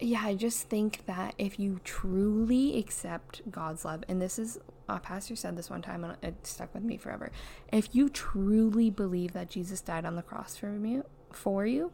yeah, 0.00 0.22
I 0.24 0.34
just 0.34 0.68
think 0.68 1.04
that 1.06 1.34
if 1.36 1.60
you 1.60 1.80
truly 1.84 2.78
accept 2.78 3.42
God's 3.50 3.84
love, 3.84 4.02
and 4.08 4.20
this 4.20 4.38
is 4.38 4.58
a 4.88 4.98
pastor 4.98 5.36
said 5.36 5.56
this 5.56 5.70
one 5.70 5.82
time 5.82 6.04
and 6.04 6.16
it 6.22 6.46
stuck 6.46 6.74
with 6.74 6.82
me 6.82 6.96
forever. 6.96 7.30
If 7.72 7.94
you 7.94 8.08
truly 8.08 8.90
believe 8.90 9.32
that 9.34 9.50
Jesus 9.50 9.80
died 9.80 10.04
on 10.04 10.16
the 10.16 10.22
cross 10.22 10.56
for 10.56 10.74
you, 10.74 11.04
for 11.30 11.66
you, 11.66 11.92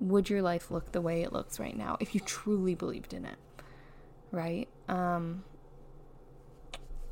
would 0.00 0.28
your 0.28 0.42
life 0.42 0.70
look 0.70 0.92
the 0.92 1.00
way 1.00 1.22
it 1.22 1.32
looks 1.32 1.60
right 1.60 1.76
now 1.76 1.96
if 2.00 2.14
you 2.14 2.20
truly 2.20 2.74
believed 2.74 3.14
in 3.14 3.24
it? 3.24 3.36
Right? 4.30 4.68
Um 4.88 5.44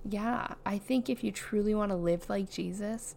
yeah, 0.09 0.55
I 0.65 0.79
think 0.79 1.11
if 1.11 1.23
you 1.23 1.31
truly 1.31 1.75
want 1.75 1.91
to 1.91 1.97
live 1.97 2.29
like 2.29 2.51
Jesus, 2.51 3.15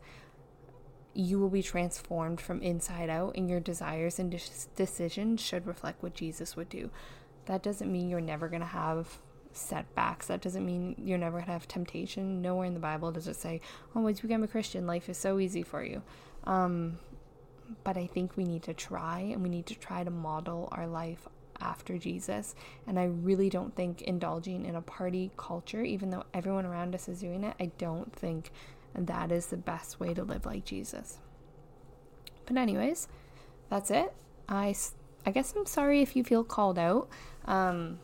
you 1.13 1.39
will 1.39 1.49
be 1.49 1.63
transformed 1.63 2.41
from 2.41 2.61
inside 2.61 3.09
out, 3.09 3.35
and 3.35 3.49
your 3.49 3.59
desires 3.59 4.19
and 4.19 4.31
decisions 4.75 5.41
should 5.41 5.67
reflect 5.67 6.01
what 6.01 6.13
Jesus 6.13 6.55
would 6.55 6.69
do. 6.69 6.89
That 7.45 7.61
doesn't 7.61 7.91
mean 7.91 8.09
you're 8.09 8.21
never 8.21 8.47
going 8.47 8.61
to 8.61 8.67
have 8.67 9.19
setbacks. 9.51 10.27
That 10.27 10.41
doesn't 10.41 10.65
mean 10.65 10.95
you're 10.97 11.17
never 11.17 11.37
going 11.37 11.45
to 11.45 11.51
have 11.51 11.67
temptation. 11.67 12.41
Nowhere 12.41 12.65
in 12.65 12.73
the 12.73 12.79
Bible 12.79 13.11
does 13.11 13.27
it 13.27 13.35
say, 13.35 13.61
oh, 13.95 14.01
once 14.01 14.23
you 14.23 14.29
become 14.29 14.43
a 14.43 14.47
Christian, 14.47 14.87
life 14.87 15.09
is 15.09 15.17
so 15.17 15.39
easy 15.39 15.61
for 15.61 15.83
you. 15.83 16.01
Um, 16.45 16.97
but 17.83 17.97
I 17.97 18.07
think 18.07 18.35
we 18.35 18.43
need 18.43 18.63
to 18.63 18.73
try, 18.73 19.19
and 19.19 19.43
we 19.43 19.49
need 19.49 19.67
to 19.67 19.75
try 19.75 20.03
to 20.03 20.09
model 20.09 20.69
our 20.71 20.87
life 20.87 21.27
after 21.61 21.97
Jesus. 21.97 22.55
And 22.87 22.99
I 22.99 23.05
really 23.05 23.49
don't 23.49 23.75
think 23.75 24.01
indulging 24.01 24.65
in 24.65 24.75
a 24.75 24.81
party 24.81 25.31
culture, 25.37 25.83
even 25.83 26.09
though 26.09 26.23
everyone 26.33 26.65
around 26.65 26.95
us 26.95 27.07
is 27.07 27.19
doing 27.19 27.43
it, 27.43 27.55
I 27.59 27.71
don't 27.77 28.11
think 28.13 28.51
that 28.95 29.31
is 29.31 29.47
the 29.47 29.57
best 29.57 29.99
way 29.99 30.13
to 30.13 30.23
live 30.23 30.45
like 30.45 30.65
Jesus. 30.65 31.19
But, 32.45 32.57
anyways, 32.57 33.07
that's 33.69 33.89
it. 33.89 34.13
I, 34.49 34.75
I 35.25 35.31
guess 35.31 35.53
I'm 35.55 35.65
sorry 35.65 36.01
if 36.01 36.15
you 36.15 36.23
feel 36.23 36.43
called 36.43 36.77
out. 36.77 37.09
Um, 37.45 37.99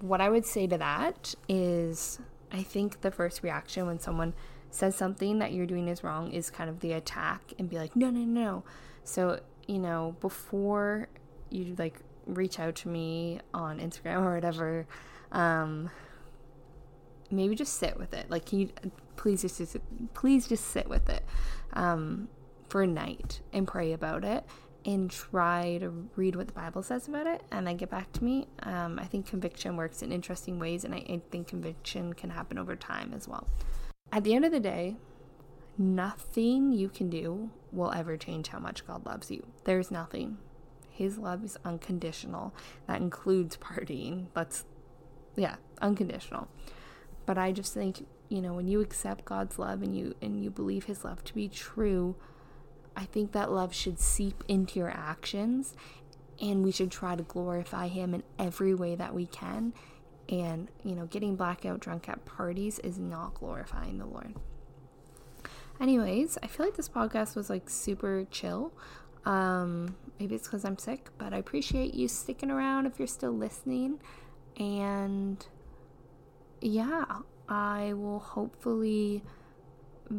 what 0.00 0.20
I 0.20 0.30
would 0.30 0.46
say 0.46 0.66
to 0.66 0.78
that 0.78 1.34
is 1.48 2.18
I 2.52 2.62
think 2.62 3.00
the 3.00 3.10
first 3.10 3.42
reaction 3.42 3.86
when 3.86 3.98
someone 3.98 4.34
says 4.70 4.96
something 4.96 5.38
that 5.38 5.52
you're 5.52 5.66
doing 5.66 5.88
is 5.88 6.04
wrong 6.04 6.32
is 6.32 6.50
kind 6.50 6.70
of 6.70 6.80
the 6.80 6.92
attack 6.92 7.52
and 7.58 7.68
be 7.68 7.76
like, 7.78 7.96
no, 7.96 8.10
no, 8.10 8.20
no. 8.20 8.64
So, 9.04 9.40
you 9.66 9.78
know, 9.78 10.16
before 10.20 11.08
you 11.50 11.74
like 11.78 12.00
reach 12.26 12.58
out 12.60 12.74
to 12.76 12.88
me 12.88 13.40
on 13.54 13.80
Instagram 13.80 14.22
or 14.22 14.34
whatever, 14.34 14.86
um, 15.32 15.90
maybe 17.30 17.54
just 17.54 17.74
sit 17.74 17.98
with 17.98 18.14
it. 18.14 18.30
Like, 18.30 18.52
you 18.52 18.70
please 19.18 19.42
just 19.42 19.76
please 20.14 20.48
just 20.48 20.64
sit 20.68 20.88
with 20.88 21.10
it 21.10 21.22
um, 21.74 22.28
for 22.70 22.82
a 22.82 22.86
night 22.86 23.42
and 23.52 23.68
pray 23.68 23.92
about 23.92 24.24
it 24.24 24.44
and 24.86 25.10
try 25.10 25.76
to 25.80 25.90
read 26.16 26.34
what 26.34 26.46
the 26.46 26.52
Bible 26.52 26.82
says 26.82 27.08
about 27.08 27.26
it 27.26 27.42
and 27.50 27.66
then 27.66 27.76
get 27.76 27.90
back 27.90 28.10
to 28.12 28.24
me. 28.24 28.46
Um, 28.62 28.98
I 28.98 29.04
think 29.04 29.26
conviction 29.26 29.76
works 29.76 30.00
in 30.00 30.12
interesting 30.12 30.58
ways, 30.58 30.84
and 30.84 30.94
I, 30.94 30.98
I 31.08 31.20
think 31.30 31.48
conviction 31.48 32.14
can 32.14 32.30
happen 32.30 32.56
over 32.58 32.74
time 32.74 33.12
as 33.14 33.28
well. 33.28 33.46
At 34.12 34.24
the 34.24 34.34
end 34.34 34.46
of 34.46 34.52
the 34.52 34.60
day, 34.60 34.96
nothing 35.76 36.72
you 36.72 36.88
can 36.88 37.10
do 37.10 37.50
will 37.70 37.92
ever 37.92 38.16
change 38.16 38.48
how 38.48 38.60
much 38.60 38.86
God 38.86 39.04
loves 39.04 39.30
you. 39.30 39.46
There's 39.64 39.90
nothing. 39.90 40.38
His 40.90 41.18
love 41.18 41.44
is 41.44 41.58
unconditional. 41.64 42.54
That 42.86 43.00
includes 43.00 43.56
partying. 43.56 44.28
That's, 44.32 44.64
yeah, 45.36 45.56
unconditional. 45.82 46.48
But 47.26 47.36
I 47.36 47.52
just 47.52 47.74
think 47.74 48.06
you 48.28 48.42
know, 48.42 48.52
when 48.52 48.68
you 48.68 48.80
accept 48.80 49.24
God's 49.24 49.58
love 49.58 49.82
and 49.82 49.96
you 49.96 50.14
and 50.20 50.42
you 50.42 50.50
believe 50.50 50.84
his 50.84 51.04
love 51.04 51.24
to 51.24 51.34
be 51.34 51.48
true, 51.48 52.16
I 52.96 53.04
think 53.04 53.32
that 53.32 53.50
love 53.50 53.74
should 53.74 53.98
seep 53.98 54.44
into 54.48 54.78
your 54.78 54.90
actions 54.90 55.74
and 56.40 56.62
we 56.62 56.70
should 56.70 56.90
try 56.90 57.16
to 57.16 57.22
glorify 57.22 57.88
him 57.88 58.14
in 58.14 58.22
every 58.38 58.74
way 58.74 58.94
that 58.94 59.14
we 59.14 59.26
can. 59.26 59.72
And, 60.28 60.68
you 60.84 60.94
know, 60.94 61.06
getting 61.06 61.36
blackout 61.36 61.80
drunk 61.80 62.08
at 62.08 62.24
parties 62.24 62.78
is 62.80 62.98
not 62.98 63.34
glorifying 63.34 63.98
the 63.98 64.06
Lord. 64.06 64.34
Anyways, 65.80 66.38
I 66.42 66.48
feel 66.48 66.66
like 66.66 66.76
this 66.76 66.88
podcast 66.88 67.34
was 67.34 67.48
like 67.48 67.70
super 67.70 68.26
chill. 68.30 68.72
Um, 69.24 69.96
maybe 70.18 70.34
it's 70.34 70.46
because 70.46 70.64
I'm 70.64 70.78
sick, 70.78 71.08
but 71.18 71.32
I 71.32 71.38
appreciate 71.38 71.94
you 71.94 72.08
sticking 72.08 72.50
around 72.50 72.86
if 72.86 72.98
you're 72.98 73.08
still 73.08 73.32
listening. 73.32 74.00
And 74.58 75.44
yeah, 76.60 77.04
I 77.48 77.94
will 77.94 78.18
hopefully 78.18 79.22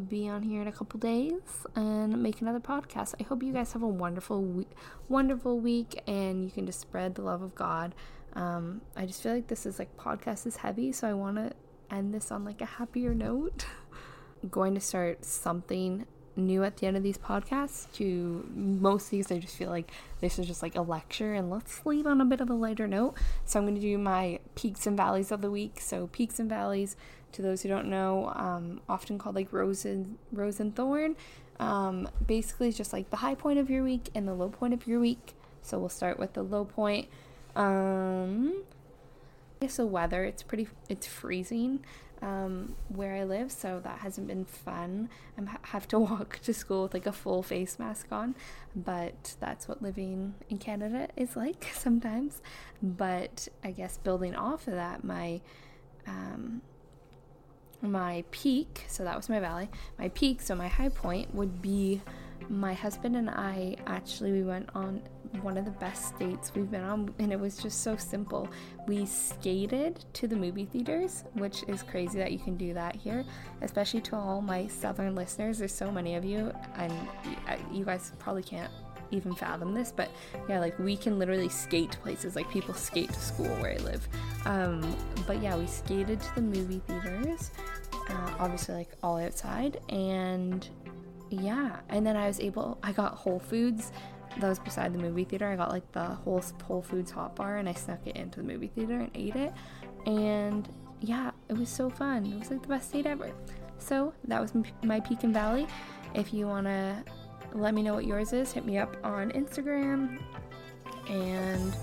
be 0.08 0.28
on 0.28 0.42
here 0.42 0.62
in 0.62 0.68
a 0.68 0.72
couple 0.72 0.98
days 1.00 1.40
and 1.74 2.22
make 2.22 2.40
another 2.40 2.60
podcast. 2.60 3.14
I 3.20 3.24
hope 3.24 3.42
you 3.42 3.52
guys 3.52 3.72
have 3.72 3.82
a 3.82 3.88
wonderful 3.88 4.42
week, 4.42 4.70
wonderful 5.08 5.58
week, 5.58 6.00
and 6.06 6.44
you 6.44 6.50
can 6.50 6.66
just 6.66 6.80
spread 6.80 7.14
the 7.14 7.22
love 7.22 7.42
of 7.42 7.54
God. 7.54 7.94
Um, 8.34 8.80
I 8.96 9.06
just 9.06 9.22
feel 9.22 9.32
like 9.32 9.48
this 9.48 9.66
is 9.66 9.78
like 9.78 9.96
podcast 9.96 10.46
is 10.46 10.56
heavy, 10.56 10.92
so 10.92 11.08
I 11.08 11.12
want 11.12 11.36
to 11.36 11.52
end 11.90 12.14
this 12.14 12.30
on 12.30 12.44
like 12.44 12.60
a 12.60 12.66
happier 12.66 13.14
note. 13.14 13.66
Going 14.50 14.74
to 14.74 14.80
start 14.80 15.24
something 15.24 16.06
new 16.36 16.64
at 16.64 16.76
the 16.78 16.86
end 16.86 16.96
of 16.96 17.02
these 17.02 17.18
podcasts. 17.18 17.90
To 17.94 18.48
most 18.54 19.06
of 19.06 19.10
these, 19.10 19.30
I 19.30 19.38
just 19.38 19.56
feel 19.56 19.70
like 19.70 19.90
this 20.20 20.38
is 20.38 20.46
just 20.46 20.62
like 20.62 20.76
a 20.76 20.82
lecture, 20.82 21.34
and 21.34 21.50
let's 21.50 21.84
leave 21.84 22.06
on 22.06 22.20
a 22.20 22.24
bit 22.24 22.40
of 22.40 22.48
a 22.48 22.54
lighter 22.54 22.86
note. 22.86 23.14
So 23.44 23.58
I'm 23.58 23.66
going 23.66 23.74
to 23.74 23.80
do 23.80 23.98
my 23.98 24.38
peaks 24.54 24.86
and 24.86 24.96
valleys 24.96 25.32
of 25.32 25.42
the 25.42 25.50
week. 25.50 25.80
So 25.80 26.06
peaks 26.06 26.38
and 26.38 26.48
valleys, 26.48 26.96
to 27.32 27.42
those 27.42 27.62
who 27.62 27.68
don't 27.68 27.86
know, 27.86 28.32
um, 28.34 28.80
often 28.88 29.18
called 29.18 29.34
like 29.34 29.52
rose 29.52 29.84
and 29.84 30.16
rose 30.32 30.60
and 30.60 30.74
thorn. 30.74 31.16
Um, 31.58 32.08
basically, 32.26 32.72
just 32.72 32.92
like 32.92 33.10
the 33.10 33.18
high 33.18 33.34
point 33.34 33.58
of 33.58 33.68
your 33.68 33.84
week 33.84 34.08
and 34.14 34.26
the 34.26 34.34
low 34.34 34.48
point 34.48 34.72
of 34.74 34.86
your 34.86 35.00
week. 35.00 35.34
So 35.62 35.78
we'll 35.78 35.88
start 35.90 36.18
with 36.18 36.32
the 36.32 36.42
low 36.42 36.64
point. 36.64 37.08
Um, 37.54 38.62
so 39.68 39.84
weather, 39.84 40.24
it's 40.24 40.42
pretty, 40.42 40.68
it's 40.88 41.06
freezing 41.06 41.80
um, 42.22 42.74
where 42.88 43.14
I 43.14 43.24
live, 43.24 43.50
so 43.50 43.80
that 43.82 44.00
hasn't 44.00 44.26
been 44.26 44.44
fun. 44.44 45.08
I 45.38 45.42
have 45.68 45.88
to 45.88 45.98
walk 45.98 46.40
to 46.40 46.52
school 46.52 46.84
with 46.84 46.94
like 46.94 47.06
a 47.06 47.12
full 47.12 47.42
face 47.42 47.78
mask 47.78 48.06
on, 48.10 48.34
but 48.74 49.36
that's 49.40 49.68
what 49.68 49.82
living 49.82 50.34
in 50.48 50.58
Canada 50.58 51.08
is 51.16 51.36
like 51.36 51.68
sometimes. 51.74 52.42
But 52.82 53.48
I 53.64 53.70
guess 53.70 53.98
building 53.98 54.34
off 54.34 54.66
of 54.66 54.74
that, 54.74 55.04
my 55.04 55.40
um, 56.06 56.62
my 57.82 58.24
peak, 58.30 58.84
so 58.88 59.04
that 59.04 59.16
was 59.16 59.28
my 59.28 59.40
valley. 59.40 59.68
My 59.98 60.08
peak, 60.10 60.40
so 60.40 60.54
my 60.54 60.68
high 60.68 60.88
point 60.88 61.34
would 61.34 61.62
be 61.62 62.00
my 62.48 62.74
husband 62.74 63.16
and 63.16 63.30
I 63.30 63.76
actually 63.86 64.32
we 64.32 64.42
went 64.42 64.68
on 64.74 65.00
one 65.42 65.56
of 65.56 65.64
the 65.64 65.70
best 65.70 66.18
dates 66.18 66.50
we've 66.56 66.70
been 66.70 66.82
on 66.82 67.14
and 67.20 67.32
it 67.32 67.38
was 67.38 67.56
just 67.56 67.82
so 67.82 67.96
simple. 67.96 68.48
We 68.88 69.06
skated 69.06 70.04
to 70.14 70.26
the 70.26 70.34
movie 70.34 70.64
theaters, 70.64 71.24
which 71.34 71.62
is 71.68 71.84
crazy 71.84 72.18
that 72.18 72.32
you 72.32 72.38
can 72.38 72.56
do 72.56 72.74
that 72.74 72.96
here, 72.96 73.24
especially 73.62 74.00
to 74.02 74.16
all 74.16 74.42
my 74.42 74.66
southern 74.66 75.14
listeners. 75.14 75.58
There's 75.58 75.74
so 75.74 75.92
many 75.92 76.16
of 76.16 76.24
you 76.24 76.52
and 76.74 76.92
uh, 77.48 77.56
you 77.72 77.84
guys 77.84 78.12
probably 78.18 78.42
can't 78.42 78.72
even 79.12 79.34
fathom 79.34 79.74
this, 79.74 79.92
but 79.92 80.10
yeah, 80.48 80.58
like 80.58 80.78
we 80.78 80.96
can 80.96 81.18
literally 81.18 81.48
skate 81.48 81.92
to 81.92 81.98
places. 81.98 82.34
Like 82.34 82.50
people 82.50 82.74
skate 82.74 83.12
to 83.12 83.20
school 83.20 83.54
where 83.56 83.72
I 83.72 83.76
live. 83.76 84.08
Um, 84.46 84.96
but 85.26 85.42
yeah, 85.42 85.56
we 85.56 85.66
skated 85.66 86.20
to 86.20 86.34
the 86.36 86.40
movie 86.40 86.80
theaters, 86.86 87.50
uh, 88.08 88.34
obviously 88.38 88.74
like 88.74 88.90
all 89.02 89.18
outside, 89.18 89.80
and 89.90 90.68
yeah, 91.30 91.76
and 91.88 92.06
then 92.06 92.16
I 92.16 92.26
was 92.26 92.40
able. 92.40 92.78
I 92.82 92.92
got 92.92 93.14
Whole 93.14 93.38
Foods. 93.38 93.92
That 94.38 94.48
was 94.48 94.58
beside 94.58 94.94
the 94.94 94.98
movie 94.98 95.24
theater. 95.24 95.48
I 95.50 95.56
got 95.56 95.70
like 95.70 95.90
the 95.92 96.04
whole 96.04 96.42
Whole 96.64 96.82
Foods 96.82 97.10
hot 97.10 97.36
bar, 97.36 97.56
and 97.56 97.68
I 97.68 97.74
snuck 97.74 98.06
it 98.06 98.16
into 98.16 98.40
the 98.40 98.46
movie 98.46 98.68
theater 98.68 98.98
and 98.98 99.10
ate 99.14 99.36
it. 99.36 99.52
And 100.06 100.68
yeah, 101.00 101.30
it 101.48 101.56
was 101.56 101.68
so 101.68 101.90
fun. 101.90 102.26
It 102.26 102.38
was 102.38 102.50
like 102.50 102.62
the 102.62 102.68
best 102.68 102.92
date 102.92 103.06
ever. 103.06 103.30
So 103.78 104.12
that 104.28 104.40
was 104.40 104.52
my 104.82 105.00
peak 105.00 105.24
and 105.24 105.34
valley. 105.34 105.66
If 106.14 106.32
you 106.34 106.46
wanna 106.46 107.04
let 107.52 107.74
me 107.74 107.82
know 107.82 107.94
what 107.94 108.04
yours 108.04 108.32
is, 108.32 108.52
hit 108.52 108.64
me 108.64 108.78
up 108.78 108.96
on 109.04 109.30
Instagram, 109.32 110.20
and 111.08 111.74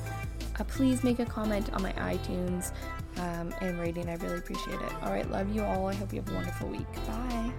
uh, 0.59 0.63
please 0.65 1.03
make 1.03 1.19
a 1.19 1.25
comment 1.25 1.71
on 1.73 1.81
my 1.81 1.93
iTunes 1.93 2.71
um, 3.17 3.53
and 3.61 3.79
rating. 3.79 4.09
I 4.09 4.15
really 4.15 4.37
appreciate 4.37 4.79
it. 4.79 4.91
All 5.03 5.11
right, 5.11 5.29
love 5.29 5.53
you 5.53 5.63
all. 5.63 5.87
I 5.87 5.93
hope 5.95 6.13
you 6.13 6.21
have 6.21 6.29
a 6.29 6.33
wonderful 6.35 6.69
week. 6.69 6.91
Bye. 7.07 7.51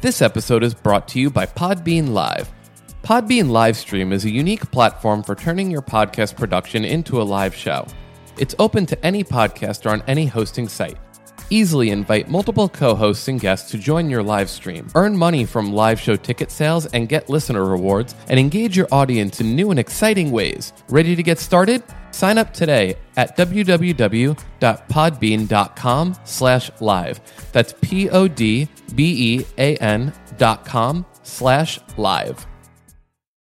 This 0.00 0.22
episode 0.22 0.62
is 0.62 0.74
brought 0.74 1.08
to 1.08 1.20
you 1.20 1.30
by 1.30 1.46
Podbean 1.46 2.10
Live. 2.10 2.50
Podbean 3.02 3.46
Livestream 3.46 4.12
is 4.12 4.24
a 4.24 4.30
unique 4.30 4.70
platform 4.70 5.22
for 5.22 5.34
turning 5.34 5.70
your 5.70 5.82
podcast 5.82 6.36
production 6.36 6.84
into 6.84 7.20
a 7.20 7.24
live 7.24 7.54
show. 7.54 7.86
It's 8.36 8.54
open 8.58 8.86
to 8.86 9.04
any 9.04 9.24
podcaster 9.24 9.90
on 9.90 10.02
any 10.06 10.26
hosting 10.26 10.68
site. 10.68 10.98
Easily 11.50 11.90
invite 11.90 12.28
multiple 12.28 12.68
co 12.68 12.94
hosts 12.94 13.26
and 13.28 13.40
guests 13.40 13.70
to 13.70 13.78
join 13.78 14.10
your 14.10 14.22
live 14.22 14.50
stream, 14.50 14.86
earn 14.94 15.16
money 15.16 15.46
from 15.46 15.72
live 15.72 15.98
show 15.98 16.14
ticket 16.14 16.50
sales, 16.50 16.86
and 16.86 17.08
get 17.08 17.30
listener 17.30 17.64
rewards, 17.64 18.14
and 18.28 18.38
engage 18.38 18.76
your 18.76 18.88
audience 18.92 19.40
in 19.40 19.56
new 19.56 19.70
and 19.70 19.80
exciting 19.80 20.30
ways. 20.30 20.74
Ready 20.90 21.16
to 21.16 21.22
get 21.22 21.38
started? 21.38 21.82
Sign 22.18 22.36
up 22.36 22.52
today 22.52 22.96
at 23.16 23.36
www.podbean.com 23.36 26.16
slash 26.24 26.70
live. 26.80 27.20
That's 27.52 27.72
P 27.80 28.10
O 28.10 28.26
D 28.26 28.68
B 28.96 29.36
E 29.36 29.46
A 29.56 29.76
N 29.76 30.12
dot 30.36 30.64
com 30.64 31.06
slash 31.22 31.78
live. 31.96 32.47